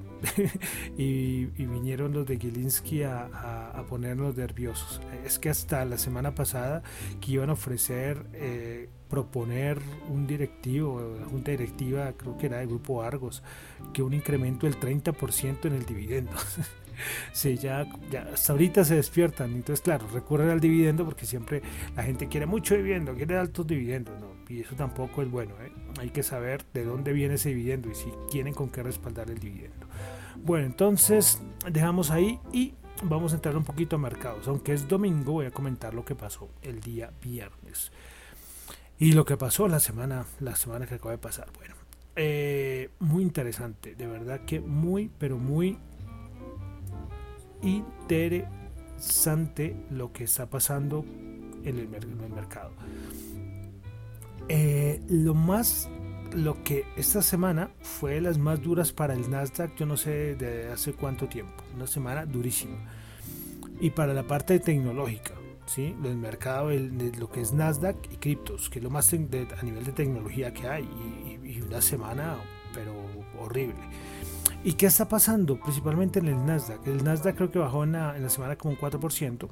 y, 0.96 1.46
vinieron 1.46 2.12
los 2.12 2.26
de 2.26 2.38
Gilinski 2.38 3.02
a, 3.02 3.84
ponernos 3.88 4.36
nerviosos. 4.36 5.00
Es 5.24 5.38
que 5.38 5.50
hasta 5.50 5.84
la 5.84 5.98
semana 5.98 6.34
pasada 6.34 6.82
que 7.20 7.32
iban 7.32 7.50
a 7.50 7.54
ofrecer, 7.54 8.26
eh, 8.34 8.88
proponer 9.08 9.78
un 10.08 10.26
directivo, 10.26 11.16
la 11.18 11.26
junta 11.26 11.50
directiva, 11.50 12.12
creo 12.16 12.38
que 12.38 12.46
era 12.46 12.58
del 12.58 12.68
grupo 12.68 13.02
Argos, 13.02 13.42
que 13.92 14.02
un 14.02 14.14
incremento 14.14 14.66
del 14.66 14.78
30% 14.78 15.66
en 15.66 15.74
el 15.74 15.84
dividendo. 15.84 16.32
sí, 17.32 17.56
ya, 17.56 17.86
ya 18.10 18.28
hasta 18.32 18.52
ahorita 18.52 18.84
se 18.84 18.96
despiertan. 18.96 19.52
Entonces, 19.52 19.82
claro, 19.82 20.06
recurren 20.12 20.50
al 20.50 20.60
dividendo 20.60 21.04
porque 21.04 21.26
siempre 21.26 21.62
la 21.96 22.02
gente 22.02 22.28
quiere 22.28 22.46
mucho 22.46 22.74
dividendo, 22.74 23.14
quiere 23.14 23.36
altos 23.36 23.66
dividendos, 23.66 24.18
¿no? 24.20 24.32
Y 24.48 24.60
eso 24.60 24.74
tampoco 24.74 25.22
es 25.22 25.30
bueno, 25.30 25.54
¿eh? 25.62 25.72
Hay 25.98 26.10
que 26.10 26.22
saber 26.22 26.64
de 26.74 26.84
dónde 26.84 27.12
viene 27.12 27.34
ese 27.34 27.50
dividendo 27.50 27.90
y 27.90 27.94
si 27.94 28.12
tienen 28.30 28.54
con 28.54 28.70
qué 28.70 28.82
respaldar 28.82 29.30
el 29.30 29.38
dividendo. 29.38 29.86
Bueno, 30.36 30.66
entonces 30.66 31.40
dejamos 31.70 32.10
ahí 32.10 32.38
y 32.52 32.74
vamos 33.02 33.32
a 33.32 33.36
entrar 33.36 33.56
un 33.56 33.64
poquito 33.64 33.96
a 33.96 33.98
mercados. 33.98 34.48
Aunque 34.48 34.72
es 34.72 34.88
domingo, 34.88 35.32
voy 35.32 35.46
a 35.46 35.50
comentar 35.50 35.94
lo 35.94 36.04
que 36.04 36.14
pasó 36.14 36.50
el 36.62 36.80
día 36.80 37.12
viernes. 37.22 37.92
Y 38.98 39.12
lo 39.12 39.24
que 39.24 39.36
pasó 39.36 39.68
la 39.68 39.80
semana, 39.80 40.26
la 40.40 40.54
semana 40.54 40.86
que 40.86 40.94
acaba 40.94 41.12
de 41.12 41.18
pasar. 41.18 41.50
Bueno, 41.56 41.74
eh, 42.14 42.90
muy 43.00 43.22
interesante, 43.22 43.94
de 43.94 44.06
verdad 44.06 44.42
que 44.44 44.60
muy, 44.60 45.10
pero 45.18 45.38
muy 45.38 45.78
interesante 47.62 49.76
lo 49.90 50.12
que 50.12 50.24
está 50.24 50.50
pasando 50.50 51.04
en 51.64 51.78
el, 51.78 51.88
mercado. 52.34 52.72
Eh, 54.48 55.00
lo 55.08 55.34
más, 55.34 55.88
lo 56.34 56.64
que 56.64 56.84
esta 56.96 57.22
semana 57.22 57.70
fue 57.80 58.20
las 58.20 58.38
más 58.38 58.60
duras 58.60 58.92
para 58.92 59.14
el 59.14 59.30
Nasdaq, 59.30 59.76
yo 59.76 59.86
no 59.86 59.96
sé 59.96 60.34
de 60.34 60.72
hace 60.72 60.92
cuánto 60.92 61.28
tiempo, 61.28 61.62
una 61.74 61.86
semana 61.86 62.26
durísima. 62.26 62.78
Y 63.80 63.90
para 63.90 64.12
la 64.14 64.24
parte 64.24 64.58
tecnológica, 64.58 65.34
¿sí? 65.66 65.94
el 66.04 66.16
mercado, 66.16 66.70
el, 66.70 67.12
lo 67.18 67.30
que 67.30 67.40
es 67.40 67.52
Nasdaq 67.52 67.96
y 68.12 68.16
criptos, 68.16 68.68
que 68.68 68.78
es 68.78 68.82
lo 68.82 68.90
más 68.90 69.12
a 69.12 69.62
nivel 69.62 69.84
de 69.84 69.92
tecnología 69.92 70.52
que 70.52 70.68
hay, 70.68 70.88
y 71.44 71.60
una 71.60 71.80
semana, 71.80 72.36
pero 72.74 72.92
horrible. 73.40 73.76
¿Y 74.64 74.74
qué 74.74 74.86
está 74.86 75.08
pasando? 75.08 75.58
Principalmente 75.58 76.20
en 76.20 76.28
el 76.28 76.46
Nasdaq. 76.46 76.86
El 76.86 77.02
Nasdaq 77.02 77.34
creo 77.34 77.50
que 77.50 77.58
bajó 77.58 77.82
en 77.82 77.92
la, 77.92 78.28
semana 78.28 78.54
como 78.54 78.74
un 78.74 78.78
4%, 78.78 79.48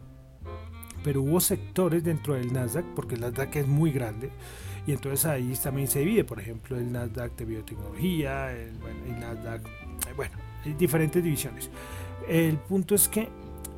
pero 1.03 1.23
hubo 1.23 1.41
sectores 1.41 2.05
dentro 2.05 2.35
del 2.35 2.53
Nasdaq, 2.53 2.85
porque 2.95 3.17
el 3.17 3.23
Nasdaq 3.23 3.57
es 3.57 3.67
muy 3.67 3.91
grande, 3.91 4.31
y 4.87 4.93
entonces 4.93 5.27
ahí 5.27 5.53
también 5.61 5.89
se 5.89 5.99
divide, 5.99 6.23
por 6.23 6.39
ejemplo, 6.39 6.77
el 6.77 6.93
Nasdaq 6.93 7.35
de 7.37 7.45
biotecnología, 7.45 8.53
el, 8.53 8.79
Nasdaq, 9.19 9.67
eh, 9.67 10.13
bueno, 10.15 10.37
hay 10.65 10.75
diferentes 10.75 11.23
divisiones. 11.23 11.71
El 12.29 12.59
punto 12.59 12.95
es 12.95 13.09
que 13.09 13.29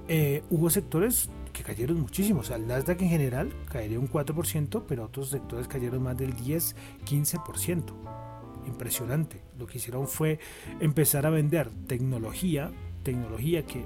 eh, 0.09 0.43
hubo 0.51 0.69
sectores 0.69 1.31
que 1.55 1.62
cayeron 1.62 1.99
muchísimo, 1.99 2.41
o 2.41 2.45
sea, 2.45 2.57
el 2.57 2.67
Nasdaq 2.67 3.01
en 3.01 3.09
general 3.09 3.55
caería 3.71 3.99
un 3.99 4.11
4%, 4.11 4.83
pero 4.87 5.05
otros 5.05 5.31
sectores 5.31 5.67
cayeron 5.67 6.03
más 6.03 6.19
del 6.19 6.37
10-15% 6.37 8.32
impresionante. 8.66 9.40
Lo 9.59 9.66
que 9.66 9.78
hicieron 9.78 10.09
fue 10.09 10.38
empezar 10.81 11.26
a 11.26 11.31
vender 11.31 11.71
tecnología, 11.87 12.71
tecnología 13.02 13.64
que, 13.64 13.85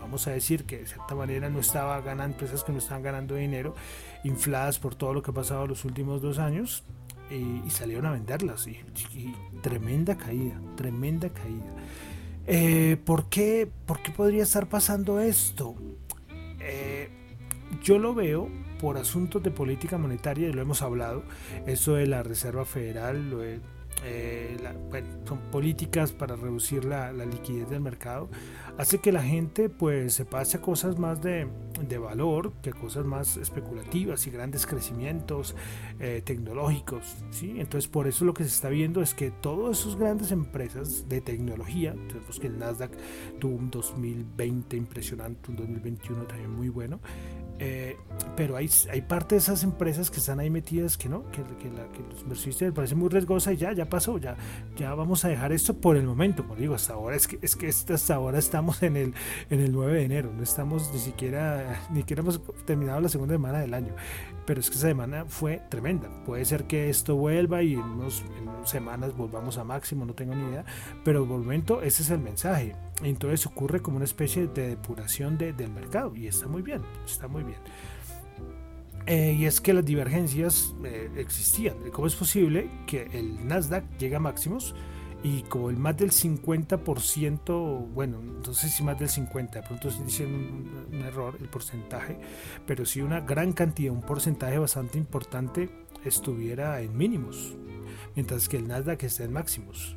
vamos 0.00 0.26
a 0.26 0.30
decir 0.30 0.64
que 0.64 0.78
de 0.78 0.86
cierta 0.86 1.14
manera 1.14 1.50
no 1.50 1.60
estaba 1.60 2.00
ganando, 2.00 2.34
empresas 2.34 2.64
que 2.64 2.72
no 2.72 2.78
estaban 2.78 3.02
ganando 3.02 3.34
dinero, 3.34 3.74
infladas 4.24 4.78
por 4.78 4.94
todo 4.94 5.14
lo 5.14 5.22
que 5.22 5.30
ha 5.30 5.34
pasado 5.34 5.66
los 5.66 5.84
últimos 5.84 6.22
dos 6.22 6.38
años, 6.38 6.84
y, 7.30 7.70
salieron 7.70 8.06
a 8.06 8.12
venderlas. 8.12 8.66
Y, 8.66 8.80
tremenda 9.62 10.16
caída, 10.16 10.60
tremenda 10.76 11.28
caída. 11.28 11.72
Eh, 12.46 12.96
¿por, 13.04 13.28
qué, 13.28 13.68
¿Por 13.86 14.02
qué 14.02 14.10
podría 14.10 14.42
estar 14.42 14.68
pasando 14.68 15.20
esto? 15.20 15.74
Eh, 16.58 17.08
yo 17.82 17.98
lo 17.98 18.14
veo 18.14 18.48
por 18.80 18.96
asuntos 18.96 19.42
de 19.42 19.50
política 19.50 19.98
monetaria, 19.98 20.48
y 20.48 20.52
lo 20.52 20.62
hemos 20.62 20.82
hablado, 20.82 21.22
eso 21.66 21.94
de 21.94 22.06
la 22.06 22.22
Reserva 22.22 22.64
Federal, 22.64 23.30
lo 23.30 23.38
de 23.38 23.60
eh, 24.04 24.56
son 25.24 25.38
políticas 25.50 26.12
para 26.12 26.36
reducir 26.36 26.84
la, 26.84 27.12
liquidez 27.12 27.68
del 27.68 27.80
mercado, 27.80 28.28
hace 28.78 28.98
que 28.98 29.12
la 29.12 29.22
gente 29.22 29.68
pues 29.68 30.14
se 30.14 30.24
pase 30.24 30.56
a 30.56 30.60
cosas 30.60 30.98
más 30.98 31.20
de, 31.22 31.48
valor 31.98 32.52
que 32.62 32.70
a 32.70 32.72
cosas 32.72 33.04
más 33.04 33.36
especulativas 33.36 34.26
y 34.26 34.30
grandes 34.30 34.66
crecimientos 34.66 35.54
eh, 35.98 36.22
tecnológicos. 36.24 37.16
¿sí? 37.30 37.56
Entonces 37.58 37.88
por 37.88 38.06
eso 38.06 38.24
lo 38.24 38.34
que 38.34 38.44
se 38.44 38.50
está 38.50 38.68
viendo 38.68 39.02
es 39.02 39.14
que 39.14 39.30
todas 39.30 39.80
esas 39.80 39.96
grandes 39.96 40.30
empresas 40.32 41.08
de 41.08 41.20
tecnología, 41.20 41.94
tenemos 42.08 42.40
que 42.40 42.46
el 42.46 42.58
Nasdaq 42.58 42.92
tuvo 43.38 43.56
un 43.56 43.70
2020 43.70 44.76
impresionante, 44.76 45.50
un 45.50 45.56
2021 45.56 46.24
también 46.24 46.50
muy 46.50 46.68
bueno, 46.68 47.00
eh, 47.62 47.98
pero 48.36 48.56
hay, 48.56 48.70
hay 48.90 49.02
parte 49.02 49.34
de 49.34 49.38
esas 49.38 49.62
empresas 49.64 50.10
que 50.10 50.16
están 50.16 50.40
ahí 50.40 50.48
metidas 50.48 50.96
que 50.96 51.10
no, 51.10 51.30
que, 51.30 51.42
la, 51.42 51.92
que 51.92 52.02
los 52.10 52.22
inversionistas 52.22 52.68
les 52.68 52.72
parece 52.72 52.94
muy 52.94 53.10
riesgosa 53.10 53.52
y 53.52 53.58
ya, 53.58 53.72
ya 53.74 53.86
pasó, 53.86 54.16
ya, 54.16 54.34
ya 54.76 54.94
vamos 54.94 55.26
a 55.26 55.28
dejar 55.28 55.52
esto 55.52 55.74
por 55.74 55.98
el 55.98 56.04
momento, 56.04 56.42
como 56.42 56.56
digo, 56.56 56.74
hasta 56.74 56.94
ahora, 56.94 57.16
es 57.16 57.28
que, 57.28 57.38
es 57.42 57.54
que 57.54 57.68
hasta 57.68 58.14
ahora 58.14 58.38
estamos 58.38 58.82
en 58.82 58.96
el, 58.96 59.14
en 59.50 59.60
el 59.60 59.72
9 59.72 59.92
de 59.92 60.04
enero, 60.04 60.32
no 60.34 60.42
estamos 60.42 60.90
ni 60.94 60.98
siquiera, 60.98 61.82
ni 61.90 62.00
siquiera 62.00 62.22
hemos 62.22 62.40
terminado 62.64 63.02
la 63.02 63.10
segunda 63.10 63.34
semana 63.34 63.58
del 63.58 63.74
año, 63.74 63.94
pero 64.46 64.60
es 64.60 64.70
que 64.70 64.76
esa 64.76 64.88
semana 64.88 65.26
fue 65.26 65.60
tremenda, 65.68 66.08
puede 66.24 66.46
ser 66.46 66.64
que 66.64 66.88
esto 66.88 67.16
vuelva 67.16 67.62
y 67.62 67.74
en, 67.74 67.80
unos, 67.80 68.24
en 68.38 68.48
unas 68.48 68.70
semanas 68.70 69.14
volvamos 69.14 69.58
a 69.58 69.64
máximo, 69.64 70.06
no 70.06 70.14
tengo 70.14 70.34
ni 70.34 70.48
idea, 70.48 70.64
pero 71.04 71.26
por 71.26 71.36
el 71.36 71.42
momento 71.42 71.82
ese 71.82 72.04
es 72.04 72.10
el 72.10 72.20
mensaje, 72.20 72.74
entonces 73.02 73.46
ocurre 73.46 73.80
como 73.80 73.96
una 73.96 74.04
especie 74.04 74.46
de 74.46 74.68
depuración 74.68 75.38
de, 75.38 75.52
del 75.52 75.70
mercado 75.70 76.14
y 76.14 76.26
está 76.26 76.46
muy 76.46 76.62
bien, 76.62 76.82
está 77.04 77.28
muy 77.28 77.42
bien. 77.42 77.58
Eh, 79.06 79.36
y 79.38 79.46
es 79.46 79.60
que 79.60 79.72
las 79.72 79.84
divergencias 79.84 80.74
eh, 80.84 81.10
existían. 81.16 81.76
¿Cómo 81.92 82.06
es 82.06 82.14
posible 82.14 82.70
que 82.86 83.08
el 83.12 83.46
Nasdaq 83.46 83.84
llegue 83.98 84.16
a 84.16 84.20
máximos 84.20 84.74
y 85.22 85.42
como 85.42 85.68
el 85.68 85.76
más 85.76 85.96
del 85.96 86.10
50%, 86.10 87.92
bueno, 87.92 88.20
no 88.22 88.54
sé 88.54 88.68
si 88.68 88.82
más 88.82 88.98
del 88.98 89.08
50%, 89.08 89.50
de 89.50 89.62
pronto 89.62 89.88
estoy 89.88 90.06
diciendo 90.06 90.38
un, 90.38 90.94
un 90.94 91.02
error 91.02 91.36
el 91.40 91.48
porcentaje, 91.48 92.18
pero 92.66 92.86
sí 92.86 93.00
una 93.02 93.20
gran 93.20 93.52
cantidad, 93.52 93.92
un 93.92 94.00
porcentaje 94.00 94.58
bastante 94.58 94.96
importante 94.96 95.68
estuviera 96.04 96.80
en 96.80 96.96
mínimos, 96.96 97.56
mientras 98.14 98.48
que 98.48 98.56
el 98.56 98.68
Nasdaq 98.68 99.02
está 99.02 99.24
en 99.24 99.32
máximos. 99.32 99.96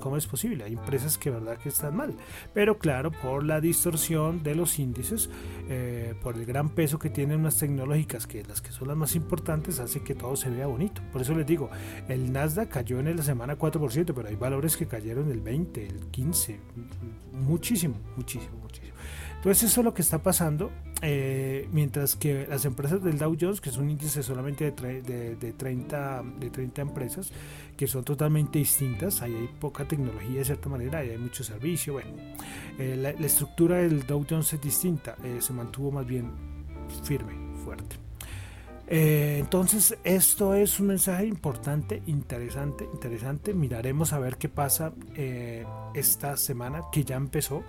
¿Cómo 0.00 0.16
es 0.16 0.26
posible? 0.26 0.64
Hay 0.64 0.72
empresas 0.74 1.18
que 1.18 1.30
verdad 1.30 1.58
que 1.58 1.68
están 1.68 1.96
mal. 1.96 2.14
Pero 2.54 2.78
claro, 2.78 3.10
por 3.10 3.44
la 3.44 3.60
distorsión 3.60 4.42
de 4.42 4.54
los 4.54 4.78
índices, 4.78 5.30
eh, 5.68 6.14
por 6.22 6.36
el 6.36 6.46
gran 6.46 6.70
peso 6.70 6.98
que 6.98 7.10
tienen 7.10 7.40
unas 7.40 7.56
tecnológicas, 7.58 8.26
que 8.26 8.42
las 8.44 8.60
que 8.60 8.72
son 8.72 8.88
las 8.88 8.96
más 8.96 9.14
importantes, 9.14 9.78
hace 9.80 10.02
que 10.02 10.14
todo 10.14 10.36
se 10.36 10.50
vea 10.50 10.66
bonito. 10.66 11.02
Por 11.12 11.22
eso 11.22 11.34
les 11.34 11.46
digo, 11.46 11.70
el 12.08 12.32
Nasdaq 12.32 12.68
cayó 12.68 13.00
en 13.00 13.16
la 13.16 13.22
semana 13.22 13.58
4%, 13.58 14.12
pero 14.14 14.28
hay 14.28 14.36
valores 14.36 14.76
que 14.76 14.86
cayeron 14.86 15.30
el 15.30 15.40
20, 15.40 15.86
el 15.86 16.06
15, 16.06 16.60
muchísimo, 17.32 17.96
muchísimo, 18.16 18.56
muchísimo. 18.62 18.91
Entonces 19.42 19.72
eso 19.72 19.80
es 19.80 19.84
lo 19.84 19.92
que 19.92 20.02
está 20.02 20.22
pasando, 20.22 20.70
eh, 21.00 21.68
mientras 21.72 22.14
que 22.14 22.46
las 22.48 22.64
empresas 22.64 23.02
del 23.02 23.18
Dow 23.18 23.36
Jones, 23.40 23.60
que 23.60 23.70
es 23.70 23.76
un 23.76 23.90
índice 23.90 24.22
solamente 24.22 24.70
de, 24.70 25.02
de, 25.34 25.52
30, 25.52 26.22
de 26.38 26.48
30 26.48 26.82
empresas, 26.82 27.32
que 27.76 27.88
son 27.88 28.04
totalmente 28.04 28.60
distintas, 28.60 29.20
ahí 29.20 29.34
hay 29.34 29.48
poca 29.58 29.84
tecnología 29.84 30.38
de 30.38 30.44
cierta 30.44 30.68
manera, 30.68 31.00
ahí 31.00 31.10
hay 31.10 31.18
mucho 31.18 31.42
servicio, 31.42 31.94
bueno, 31.94 32.10
eh, 32.78 32.94
la, 32.96 33.10
estructura 33.26 33.78
del 33.78 34.06
Dow 34.06 34.24
Jones 34.30 34.52
es 34.52 34.60
distinta, 34.60 35.16
eh, 35.24 35.38
se 35.40 35.52
mantuvo 35.52 35.90
más 35.90 36.06
bien 36.06 36.30
firme, 37.02 37.32
fuerte. 37.64 37.96
entonces 38.86 39.98
esto 40.04 40.54
es 40.54 40.78
un 40.78 40.86
mensaje 40.86 41.26
importante, 41.26 42.00
interesante, 42.06 42.88
interesante. 42.92 43.54
Miraremos 43.54 44.12
a 44.12 44.20
ver 44.20 44.36
qué 44.36 44.48
pasa 44.48 44.92
esta 45.94 46.36
semana 46.36 46.82
que 46.92 47.02
ya 47.02 47.16
empezó 47.16 47.64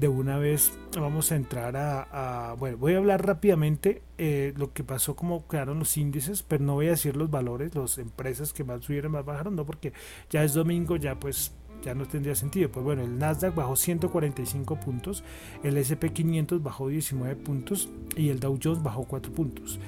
de 0.00 0.08
una 0.08 0.38
vez 0.38 0.78
vamos 0.98 1.32
a 1.32 1.36
entrar 1.36 1.76
a, 1.76 2.54
bueno, 2.58 2.76
voy 2.76 2.94
a 2.94 2.98
hablar 2.98 3.26
rápidamente 3.26 4.02
eh, 4.16 4.52
lo 4.56 4.72
que 4.72 4.84
pasó, 4.84 5.16
cómo 5.16 5.46
quedaron 5.48 5.78
los 5.80 5.96
índices, 5.96 6.42
pero 6.42 6.64
no 6.64 6.74
voy 6.74 6.86
a 6.86 6.90
decir 6.90 7.16
los 7.16 7.30
valores, 7.30 7.74
las 7.74 7.98
empresas 7.98 8.52
que 8.52 8.64
más 8.64 8.84
subieron, 8.84 9.12
más 9.12 9.24
bajaron, 9.24 9.56
no, 9.56 9.64
porque 9.66 9.92
ya 10.30 10.44
es 10.44 10.54
domingo, 10.54 10.96
ya 10.96 11.18
pues 11.18 11.52
ya 11.82 11.94
no 11.94 12.06
tendría 12.06 12.34
sentido. 12.34 12.70
Pues 12.70 12.84
bueno, 12.84 13.02
el 13.02 13.18
Nasdaq 13.18 13.54
bajó 13.54 13.76
145 13.76 14.80
puntos, 14.80 15.24
el 15.62 15.76
SP500 15.76 16.62
bajó 16.62 16.88
19 16.88 17.36
puntos 17.36 17.88
y 18.16 18.30
el 18.30 18.40
Dow 18.40 18.58
Jones 18.62 18.82
bajó 18.82 19.04
4 19.04 19.32
puntos. 19.32 19.78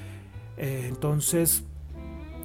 Eh, 0.57 0.87
entonces, 0.88 1.64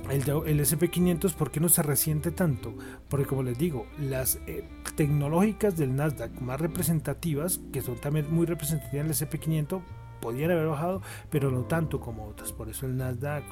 el, 0.10 0.22
el 0.22 0.60
SP500, 0.60 1.34
¿por 1.34 1.52
qué 1.52 1.60
no 1.60 1.70
se 1.70 1.84
resiente 1.84 2.32
tanto? 2.32 2.74
Porque 3.10 3.26
como 3.26 3.44
les 3.44 3.58
digo, 3.58 3.88
las 4.00 4.40
eh, 4.48 4.64
tecnológicas 4.96 5.78
del 5.78 5.96
Nasdaq 5.96 6.40
más 6.42 6.60
representativas, 6.60 7.60
que 7.72 7.82
son 7.82 7.96
también 7.96 8.34
muy 8.34 8.46
representativas 8.46 9.08
del 9.08 9.30
SP500, 9.30 9.82
podían 10.22 10.52
haber 10.52 10.68
bajado, 10.68 11.02
pero 11.30 11.52
no 11.52 11.62
tanto 11.64 12.00
como 12.00 12.26
otras. 12.26 12.52
Por 12.52 12.70
eso 12.70 12.86
el 12.86 12.98
Nasdaq, 12.98 13.44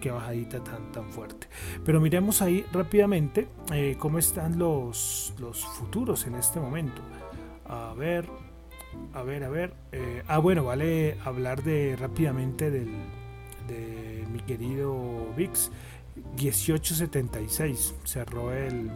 que 0.00 0.10
bajadita 0.10 0.62
tan, 0.62 0.92
tan 0.92 1.10
fuerte. 1.10 1.48
Pero 1.84 2.00
miremos 2.00 2.42
ahí 2.42 2.64
rápidamente 2.72 3.48
eh, 3.72 3.96
cómo 3.98 4.18
están 4.18 4.58
los, 4.58 5.34
los 5.38 5.64
futuros 5.64 6.26
en 6.26 6.34
este 6.34 6.60
momento. 6.60 7.00
A 7.66 7.94
ver, 7.94 8.28
a 9.14 9.22
ver, 9.22 9.44
a 9.44 9.48
ver. 9.48 9.74
Eh, 9.92 10.22
ah, 10.28 10.38
bueno, 10.38 10.64
vale 10.64 11.18
hablar 11.24 11.62
de 11.62 11.96
rápidamente 11.96 12.70
del, 12.70 12.90
de 13.68 14.26
mi 14.32 14.40
querido 14.40 15.32
VIX. 15.36 15.70
1876 16.36 17.94
cerró 18.04 18.52
el, 18.52 18.90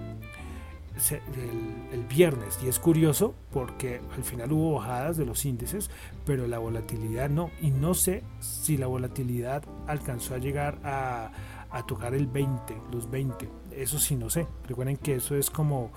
el, 1.93 2.05
viernes 2.09 2.59
y 2.65 2.69
es 2.69 2.79
curioso 2.79 3.35
porque 3.53 4.01
al 4.17 4.25
final 4.25 4.53
hubo 4.53 4.75
bajadas 4.77 5.17
de 5.17 5.27
los 5.27 5.45
índices 5.45 5.91
pero 6.25 6.47
la 6.47 6.59
volatilidad 6.59 7.29
no 7.29 7.51
y 7.61 7.71
no 7.71 7.95
sé 7.95 8.23
si 8.41 8.77
la 8.77 8.87
volatilidad 8.87 9.63
alcanzó 9.87 10.35
a 10.35 10.39
llegar 10.39 10.79
a, 10.85 11.31
a 11.71 11.87
tocar 11.87 12.15
el 12.15 12.27
20 12.27 12.75
los 12.93 13.11
20 13.11 13.49
eso 13.73 13.99
sí 13.99 14.17
no 14.17 14.31
sé 14.31 14.47
recuerden 14.67 14.97
que 14.97 15.17
eso 15.17 15.37
es 15.37 15.51
como 15.51 15.91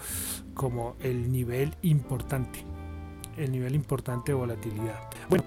como 0.53 0.95
el 0.99 1.31
nivel 1.31 1.75
importante 1.83 2.65
el 3.37 3.51
nivel 3.51 3.75
importante 3.75 4.31
de 4.31 4.37
volatilidad 4.37 4.99
bueno 5.29 5.45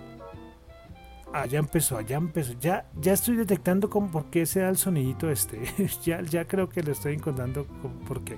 Ah, 1.35 1.47
ya 1.47 1.61
empezó, 1.61 1.99
ya 2.02 2.18
empezó. 2.18 2.52
Ya, 2.61 2.85
ya 3.00 3.14
estoy 3.14 3.37
detectando 3.37 3.88
como 3.88 4.11
por 4.11 4.26
qué 4.26 4.44
se 4.44 4.61
da 4.61 4.68
el 4.68 4.76
sonidito 4.76 5.30
este. 5.30 5.62
ya, 6.04 6.21
ya 6.21 6.44
creo 6.47 6.68
que 6.68 6.82
lo 6.82 6.92
estoy 6.92 7.14
encontrando 7.14 7.64
por 8.06 8.23
qué. 8.23 8.37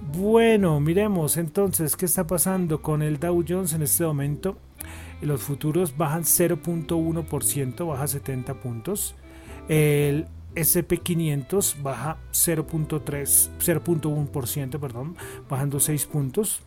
Bueno, 0.00 0.80
miremos 0.80 1.36
entonces 1.36 1.96
qué 1.96 2.06
está 2.06 2.26
pasando 2.26 2.80
con 2.82 3.02
el 3.02 3.18
Dow 3.18 3.44
Jones 3.46 3.72
en 3.72 3.82
este 3.82 4.04
momento. 4.04 4.56
Los 5.20 5.42
futuros 5.42 5.96
bajan 5.96 6.22
0.1%, 6.22 7.86
baja 7.86 8.06
70 8.06 8.54
puntos. 8.54 9.16
El 9.68 10.26
SP500 10.54 11.82
baja 11.82 12.18
0.3, 12.32 13.50
0.1%, 13.58 14.80
perdón, 14.80 15.16
bajando 15.48 15.80
6 15.80 16.06
puntos. 16.06 16.62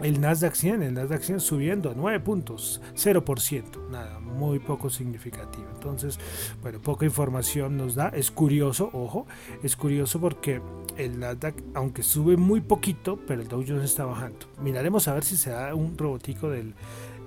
El 0.00 0.20
Nasdaq 0.20 0.54
100, 0.54 0.82
el 0.82 0.94
Nasdaq 0.94 1.22
100 1.22 1.40
subiendo 1.40 1.94
9 1.96 2.20
puntos, 2.20 2.82
0%, 2.96 3.88
nada, 3.88 4.18
muy 4.20 4.58
poco 4.58 4.90
significativo. 4.90 5.64
Entonces, 5.72 6.18
bueno, 6.60 6.80
poca 6.80 7.06
información 7.06 7.78
nos 7.78 7.94
da. 7.94 8.08
Es 8.08 8.30
curioso, 8.30 8.90
ojo, 8.92 9.26
es 9.62 9.74
curioso 9.74 10.20
porque 10.20 10.60
el 10.96 11.18
Nasdaq, 11.18 11.54
aunque 11.74 12.02
sube 12.02 12.36
muy 12.36 12.60
poquito, 12.60 13.18
pero 13.26 13.42
el 13.42 13.48
Dow 13.48 13.64
Jones 13.66 13.84
está 13.84 14.04
bajando. 14.04 14.46
Miraremos 14.60 15.08
a 15.08 15.14
ver 15.14 15.24
si 15.24 15.36
se 15.36 15.50
da 15.50 15.74
un 15.74 15.96
robotico 15.96 16.50
del, 16.50 16.74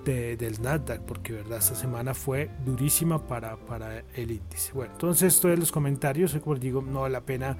del 0.04 0.62
Nasdaq, 0.62 1.02
porque 1.02 1.32
verdad 1.32 1.58
esta 1.58 1.74
semana 1.74 2.14
fue 2.14 2.50
durísima 2.64 3.26
para, 3.26 3.56
para 3.56 4.00
el 4.14 4.30
índice. 4.30 4.72
Bueno, 4.72 4.92
entonces 4.92 5.40
de 5.40 5.56
los 5.56 5.72
comentarios, 5.72 6.36
como 6.42 6.56
digo, 6.56 6.82
no 6.82 7.02
vale 7.02 7.12
la 7.12 7.20
pena 7.20 7.56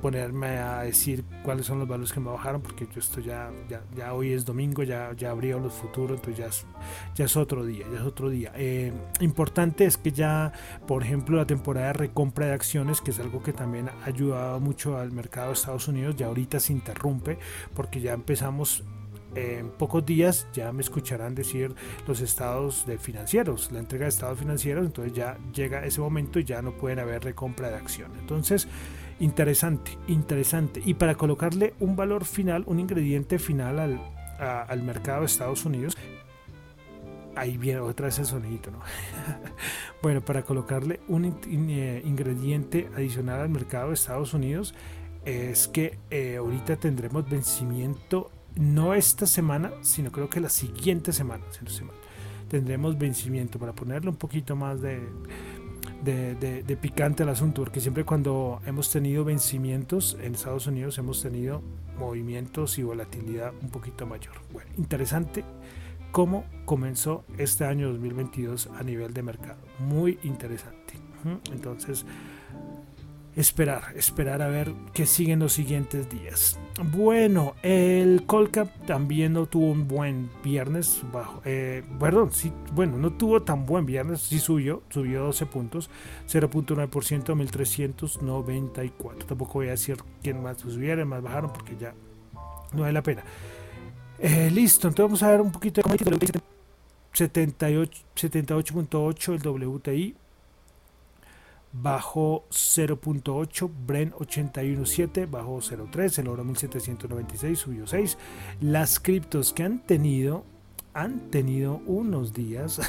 ponerme 0.00 0.58
a 0.58 0.82
decir 0.82 1.24
cuáles 1.42 1.66
son 1.66 1.78
los 1.78 1.88
valores 1.88 2.12
que 2.12 2.20
me 2.20 2.30
bajaron 2.30 2.62
porque 2.62 2.86
yo 2.86 3.00
esto 3.00 3.20
ya, 3.20 3.50
ya, 3.96 4.14
hoy 4.14 4.32
es 4.32 4.44
domingo, 4.44 4.82
ya, 4.82 5.12
ya 5.16 5.30
abrió 5.30 5.58
los 5.58 5.74
futuros, 5.74 6.18
entonces 6.18 6.38
ya 6.38 6.46
es, 6.46 6.66
ya 7.14 7.24
es 7.24 7.36
otro 7.36 7.64
día, 7.64 7.86
ya 7.92 7.98
es 7.98 8.04
otro 8.04 8.30
día. 8.30 8.52
Eh, 8.56 8.92
importante 9.20 9.84
es 9.84 9.96
que 9.96 10.12
ya, 10.12 10.52
por 10.86 11.02
ejemplo, 11.02 11.36
la 11.36 11.46
temporada 11.46 11.88
de 11.88 11.92
recompra 11.94 12.46
de 12.46 12.52
acciones, 12.52 13.00
que 13.00 13.10
es 13.10 13.18
algo 13.20 13.42
que 13.42 13.52
también 13.52 13.88
ha 13.88 14.04
ayudado 14.04 14.60
mucho 14.60 14.98
al 14.98 15.12
mercado 15.12 15.48
de 15.48 15.54
Estados 15.54 15.88
Unidos, 15.88 16.16
ya 16.16 16.26
ahorita 16.26 16.60
se 16.60 16.72
interrumpe 16.72 17.38
porque 17.74 18.00
ya 18.00 18.12
empezamos 18.12 18.84
en 19.34 19.70
pocos 19.70 20.04
días 20.04 20.46
ya 20.52 20.72
me 20.72 20.82
escucharán 20.82 21.34
decir 21.34 21.74
los 22.06 22.20
estados 22.20 22.86
de 22.86 22.98
financieros, 22.98 23.70
la 23.72 23.78
entrega 23.78 24.04
de 24.04 24.10
estados 24.10 24.38
financieros, 24.38 24.86
entonces 24.86 25.12
ya 25.12 25.36
llega 25.52 25.84
ese 25.84 26.00
momento 26.00 26.38
y 26.38 26.44
ya 26.44 26.62
no 26.62 26.72
pueden 26.72 26.98
haber 26.98 27.24
recompra 27.24 27.68
de 27.68 27.76
acciones. 27.76 28.18
Entonces, 28.20 28.68
Interesante, 29.20 29.98
interesante. 30.06 30.80
Y 30.84 30.94
para 30.94 31.16
colocarle 31.16 31.74
un 31.80 31.96
valor 31.96 32.24
final, 32.24 32.62
un 32.66 32.78
ingrediente 32.78 33.38
final 33.38 33.78
al, 33.80 34.00
al 34.38 34.82
mercado 34.82 35.20
de 35.20 35.26
Estados 35.26 35.64
Unidos, 35.64 35.96
ahí 37.38 37.56
viene 37.56 37.80
otra 37.80 38.06
vez 38.06 38.18
el 38.18 38.26
sonidito, 38.26 38.70
¿no? 38.70 38.80
bueno, 40.02 40.20
para 40.20 40.42
colocarle 40.42 41.00
un 41.08 41.24
eh, 41.24 42.02
ingrediente 42.04 42.88
adicional 42.94 43.40
al 43.40 43.48
mercado 43.48 43.88
de 43.88 43.94
Estados 43.94 44.34
Unidos, 44.34 44.74
es 45.24 45.68
que 45.68 45.98
eh, 46.10 46.36
ahorita 46.36 46.76
tendremos 46.76 47.28
vencimiento, 47.28 48.30
no 48.56 48.94
esta 48.94 49.26
semana, 49.26 49.72
sino 49.82 50.10
creo 50.10 50.28
que 50.28 50.40
la 50.40 50.48
siguiente 50.48 51.12
semana, 51.12 51.44
semana. 51.66 51.98
Tendremos 52.48 52.96
vencimiento 52.96 53.58
para 53.58 53.74
ponerle 53.74 54.08
un 54.08 54.16
poquito 54.16 54.56
más 54.56 54.80
de, 54.80 55.00
de, 56.04 56.78
picante 56.80 57.22
el 57.22 57.28
asunto, 57.28 57.62
porque 57.62 57.80
siempre 57.80 58.04
cuando 58.04 58.60
hemos 58.66 58.90
tenido 58.90 59.24
vencimientos 59.24 60.16
en 60.22 60.34
Estados 60.34 60.66
Unidos 60.66 60.98
hemos 60.98 61.22
tenido 61.22 61.62
movimientos 61.98 62.78
y 62.78 62.82
volatilidad 62.82 63.52
un 63.62 63.70
poquito 63.70 64.06
mayor. 64.06 64.34
Bueno, 64.52 64.70
interesante 64.76 65.44
cómo 66.12 66.44
comenzó 66.64 67.24
este 67.36 67.64
año 67.64 67.88
2022 67.88 68.68
a 68.78 68.82
nivel 68.82 69.12
de 69.12 69.22
mercado. 69.22 69.58
Muy 69.78 70.18
interesante. 70.22 70.94
Entonces, 71.52 72.06
esperar, 73.36 73.96
esperar 73.96 74.42
a 74.42 74.48
ver 74.48 74.74
qué 74.92 75.06
siguen 75.06 75.38
los 75.38 75.52
siguientes 75.52 76.10
días. 76.10 76.58
Bueno, 76.92 77.54
el 77.62 78.24
Colcap 78.26 78.68
también 78.86 79.32
no 79.32 79.46
tuvo 79.46 79.70
un 79.72 79.88
buen 79.88 80.30
viernes 80.44 81.00
bajo. 81.12 81.42
Eh, 81.44 81.82
perdón, 81.98 82.30
sí, 82.32 82.52
bueno, 82.72 82.96
no 82.96 83.12
tuvo 83.12 83.42
tan 83.42 83.66
buen 83.66 83.84
viernes, 83.84 84.20
sí 84.20 84.38
subió, 84.38 84.84
subió 84.88 85.24
12 85.24 85.46
puntos, 85.46 85.90
0.9%, 86.28 87.34
1394. 87.34 89.26
Tampoco 89.26 89.54
voy 89.54 89.66
a 89.68 89.72
decir 89.72 89.96
quién 90.22 90.40
más 90.42 90.58
subieron, 90.58 91.08
más 91.08 91.22
bajaron, 91.22 91.52
porque 91.52 91.76
ya 91.76 91.94
no 92.72 92.82
vale 92.82 92.92
la 92.92 93.02
pena. 93.02 93.24
Eh, 94.20 94.50
listo, 94.52 94.88
entonces 94.88 95.08
vamos 95.08 95.22
a 95.22 95.30
ver 95.30 95.40
un 95.40 95.52
poquito 95.52 95.80
de 95.80 95.88
78.8 97.14 99.32
el 99.32 99.46
WTI 99.46 100.16
bajó 101.72 102.46
0.8, 102.50 103.70
Bren 103.86 104.12
81.7 104.12 105.30
bajó 105.30 105.58
0.3, 105.58 106.18
el 106.18 106.28
oro 106.28 106.44
1796 106.44 107.58
subió 107.58 107.86
6. 107.86 108.18
Las 108.60 109.00
criptos 109.00 109.52
que 109.52 109.62
han 109.62 109.84
tenido, 109.84 110.44
han 110.94 111.30
tenido 111.30 111.80
unos 111.86 112.32
días, 112.32 112.80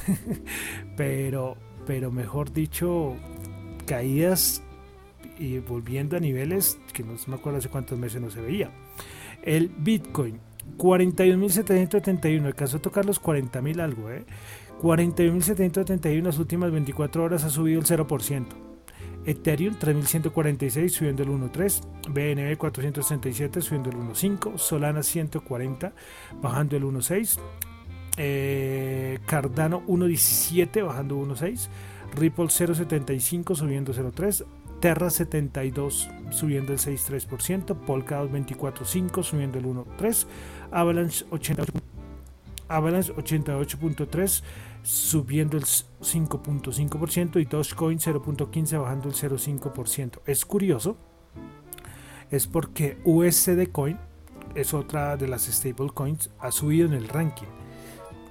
pero, 0.98 1.58
pero 1.86 2.12
mejor 2.12 2.52
dicho, 2.54 3.15
caídas 3.86 4.63
y 5.38 5.60
volviendo 5.60 6.18
a 6.18 6.20
niveles 6.20 6.80
que 6.94 7.04
no 7.04 7.13
me 7.28 7.36
acuerdo 7.36 7.60
hace 7.60 7.70
cuántos 7.70 7.98
meses 7.98 8.22
no 8.22 8.30
se 8.30 8.42
veía. 8.42 8.72
El 9.44 9.70
Bitcoin 9.70 10.39
41.771, 10.78 12.46
alcanzó 12.46 12.78
a 12.78 12.82
tocar 12.82 13.06
los 13.06 13.22
40.000 13.22 13.82
algo, 13.82 14.12
¿eh? 14.12 14.26
41.771 14.82 16.06
en 16.06 16.24
las 16.24 16.39
últimas 16.39 16.72
24 16.72 17.24
horas 17.24 17.44
ha 17.44 17.50
subido 17.50 17.80
el 17.80 17.86
0%. 17.86 18.68
Ethereum 19.25 19.75
3146 19.75 20.91
subiendo 20.91 21.23
el 21.23 21.29
1.3, 21.29 21.82
BNB 22.10 22.58
467 22.58 23.62
subiendo 23.62 23.89
el 23.89 23.97
1.5, 23.97 24.58
Solana 24.58 25.03
140 25.03 25.93
bajando 26.41 26.77
el 26.77 26.84
1.6, 26.84 27.39
Eh, 28.21 29.19
Cardano 29.25 29.82
1.17 29.88 30.86
bajando 30.86 31.15
1.6. 31.15 31.69
Ripple 32.15 32.45
0.75 32.45 33.55
subiendo 33.55 33.93
0.3. 33.93 34.45
Terra 34.82 35.10
72 35.10 36.10
subiendo 36.32 36.73
el 36.73 36.79
6.3%. 36.79 37.75
Polkadot 37.75 38.29
24.5 38.32 39.23
subiendo 39.23 39.60
el 39.60 39.65
1.3. 39.65 40.25
Avalanche 40.71 41.25
88. 41.29 41.71
Avalanche 42.67 43.13
88.3 43.13 44.43
subiendo 44.84 45.58
el 45.58 45.63
5.5% 45.63 47.42
y 47.42 47.46
Dogecoin 47.46 48.00
0.15 48.00 48.82
bajando 48.82 49.10
el 49.10 49.15
0.5%. 49.15 50.22
Es 50.26 50.46
curioso, 50.46 50.98
es 52.32 52.48
porque 52.48 52.98
USD 53.04 53.72
Coin 53.72 53.98
es 54.56 54.74
otra 54.74 55.18
de 55.18 55.28
las 55.28 55.46
stablecoins, 55.46 56.30
ha 56.39 56.52
subido 56.52 56.88
en 56.88 56.94
el 56.94 57.08
ranking. 57.08 57.48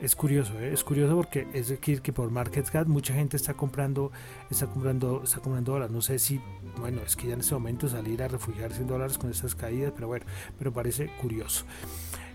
Es 0.00 0.14
curioso, 0.14 0.56
¿eh? 0.60 0.72
es 0.72 0.84
curioso 0.84 1.16
porque 1.16 1.48
es 1.52 1.68
decir 1.68 2.02
que 2.02 2.12
por 2.12 2.30
market 2.30 2.68
mucha 2.86 3.14
gente 3.14 3.36
está 3.36 3.54
comprando, 3.54 4.12
está 4.48 4.68
comprando, 4.68 5.22
está 5.24 5.40
comprando 5.40 5.72
dólares. 5.72 5.92
No 5.92 6.00
sé 6.00 6.20
si, 6.20 6.40
bueno, 6.78 7.00
es 7.04 7.16
que 7.16 7.26
ya 7.26 7.34
en 7.34 7.40
este 7.40 7.54
momento 7.54 7.88
salir 7.88 8.22
a 8.22 8.28
refugiarse 8.28 8.82
en 8.82 8.86
dólares 8.86 9.18
con 9.18 9.30
estas 9.30 9.56
caídas, 9.56 9.92
pero 9.92 10.06
bueno, 10.06 10.24
pero 10.56 10.72
parece 10.72 11.08
curioso. 11.20 11.64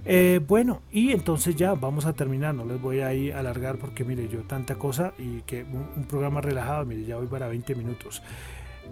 Eh, 0.05 0.41
bueno, 0.45 0.81
y 0.91 1.11
entonces 1.11 1.55
ya 1.55 1.75
vamos 1.75 2.05
a 2.05 2.13
terminar, 2.13 2.53
no 2.53 2.65
les 2.65 2.81
voy 2.81 2.99
a 2.99 3.13
ir 3.13 3.33
alargar 3.33 3.77
porque 3.77 4.03
mire, 4.03 4.27
yo 4.27 4.41
tanta 4.41 4.75
cosa 4.75 5.13
y 5.17 5.41
que 5.41 5.63
un, 5.63 6.03
programa 6.05 6.41
relajado, 6.41 6.85
mire, 6.85 7.05
ya 7.05 7.17
voy 7.17 7.27
para 7.27 7.47
20 7.47 7.75
minutos. 7.75 8.21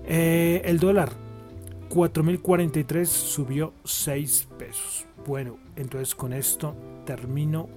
Eh, 0.05 0.61
el 0.65 0.79
dólar, 0.79 1.09
4.043 1.89 3.05
subió 3.05 3.73
6 3.83 4.47
pesos. 4.57 5.05
Bueno, 5.27 5.57
entonces 5.75 6.15
con 6.15 6.31
esto 6.31 6.75
termino 7.05 7.67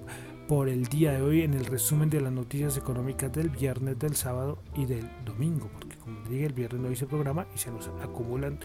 por 0.47 0.69
el 0.69 0.85
día 0.85 1.13
de 1.13 1.21
hoy 1.21 1.41
en 1.41 1.53
el 1.53 1.65
resumen 1.65 2.09
de 2.09 2.21
las 2.21 2.31
noticias 2.31 2.77
económicas 2.77 3.31
del 3.31 3.49
viernes, 3.49 3.97
del 3.97 4.15
sábado 4.15 4.59
y 4.75 4.85
del 4.85 5.09
domingo, 5.25 5.69
porque 5.73 5.97
como 5.97 6.19
les 6.19 6.29
dije, 6.29 6.45
el 6.45 6.53
viernes 6.53 6.81
no 6.81 6.91
hice 6.91 7.07
programa 7.07 7.47
y 7.55 7.57
se 7.57 7.71
nos 7.71 7.87
acumulan 8.01 8.59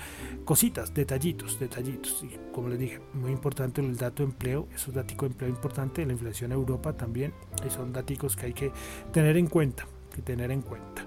cositas, 0.44 0.92
detallitos, 0.92 1.58
detallitos. 1.58 2.22
Y 2.22 2.38
como 2.52 2.68
les 2.68 2.78
dije, 2.78 3.00
muy 3.14 3.32
importante 3.32 3.80
el 3.80 3.96
dato 3.96 4.22
de 4.22 4.30
empleo, 4.30 4.68
esos 4.74 4.92
datos 4.92 5.16
de 5.16 5.26
empleo 5.26 5.48
importante, 5.48 6.04
la 6.04 6.12
inflación 6.12 6.52
en 6.52 6.58
Europa 6.58 6.92
también, 6.92 7.32
y 7.66 7.70
son 7.70 7.92
datos 7.92 8.36
que 8.36 8.46
hay 8.46 8.52
que 8.52 8.72
tener 9.12 9.36
en 9.36 9.46
cuenta, 9.46 9.86
que 10.14 10.20
tener 10.20 10.50
en 10.50 10.60
cuenta. 10.62 11.06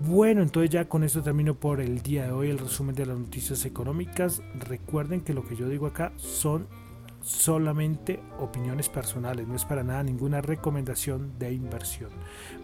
Bueno, 0.00 0.42
entonces 0.42 0.70
ya 0.70 0.88
con 0.88 1.04
esto 1.04 1.22
termino 1.22 1.54
por 1.54 1.80
el 1.80 2.00
día 2.00 2.26
de 2.26 2.32
hoy 2.32 2.50
el 2.50 2.58
resumen 2.58 2.94
de 2.94 3.06
las 3.06 3.18
noticias 3.18 3.64
económicas. 3.64 4.42
Recuerden 4.54 5.20
que 5.20 5.34
lo 5.34 5.46
que 5.46 5.56
yo 5.56 5.68
digo 5.68 5.86
acá 5.86 6.12
son 6.16 6.66
solamente 7.22 8.20
opiniones 8.38 8.88
personales, 8.88 9.46
no 9.46 9.54
es 9.54 9.64
para 9.64 9.82
nada 9.82 10.02
ninguna 10.02 10.40
recomendación 10.40 11.38
de 11.38 11.52
inversión. 11.52 12.10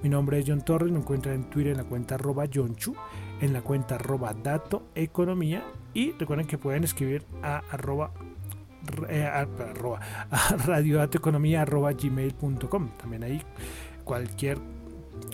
Mi 0.02 0.08
nombre 0.08 0.38
es 0.38 0.44
John 0.46 0.62
Torres, 0.62 0.90
me 0.90 0.98
encuentran 0.98 1.36
en 1.36 1.44
Twitter 1.44 1.72
en 1.72 1.78
la 1.78 1.84
cuenta 1.84 2.16
arroba 2.16 2.48
Chu, 2.48 2.94
en 3.40 3.52
la 3.52 3.62
cuenta 3.62 3.94
arroba 3.94 4.34
dato 4.34 4.88
economía 4.94 5.64
y 5.94 6.12
recuerden 6.12 6.46
que 6.46 6.58
pueden 6.58 6.84
escribir 6.84 7.24
a 7.42 7.62
arroba 7.70 8.10
eh, 9.08 9.24
a, 9.24 9.40
arroba 9.40 10.00
gmail.com 11.92 12.88
también 12.96 13.22
ahí 13.22 13.42
cualquier 14.04 14.58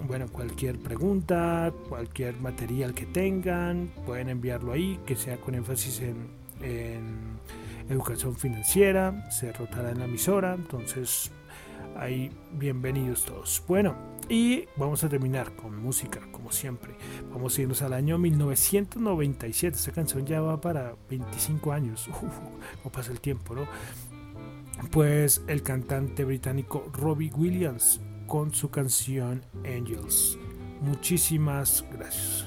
bueno 0.08 0.26
cualquier 0.28 0.78
pregunta 0.78 1.72
cualquier 1.88 2.40
material 2.40 2.94
que 2.94 3.06
tengan 3.06 3.92
pueden 4.06 4.28
enviarlo 4.28 4.72
ahí 4.72 4.98
que 5.06 5.14
sea 5.14 5.36
con 5.36 5.54
énfasis 5.54 6.00
en 6.00 7.38
educación 7.88 8.36
financiera, 8.36 9.30
se 9.30 9.52
rotará 9.52 9.90
en 9.90 9.98
la 9.98 10.04
emisora, 10.06 10.54
entonces 10.54 11.30
ahí 11.96 12.30
bienvenidos 12.52 13.24
todos. 13.24 13.62
Bueno, 13.66 13.96
y 14.28 14.64
vamos 14.76 15.04
a 15.04 15.08
terminar 15.08 15.54
con 15.54 15.76
música, 15.76 16.20
como 16.32 16.50
siempre. 16.50 16.94
Vamos 17.30 17.58
a 17.58 17.62
irnos 17.62 17.82
al 17.82 17.92
año 17.92 18.16
1997. 18.18 19.76
Esta 19.76 19.92
canción 19.92 20.24
ya 20.24 20.40
va 20.40 20.60
para 20.60 20.94
25 21.10 21.72
años. 21.72 22.08
no 22.84 22.90
pasa 22.90 23.12
el 23.12 23.20
tiempo, 23.20 23.54
¿no? 23.54 23.66
Pues 24.90 25.42
el 25.46 25.62
cantante 25.62 26.24
británico 26.24 26.90
Robbie 26.92 27.32
Williams 27.34 28.00
con 28.26 28.52
su 28.54 28.70
canción 28.70 29.44
Angels. 29.64 30.38
Muchísimas 30.80 31.84
gracias. 31.92 32.46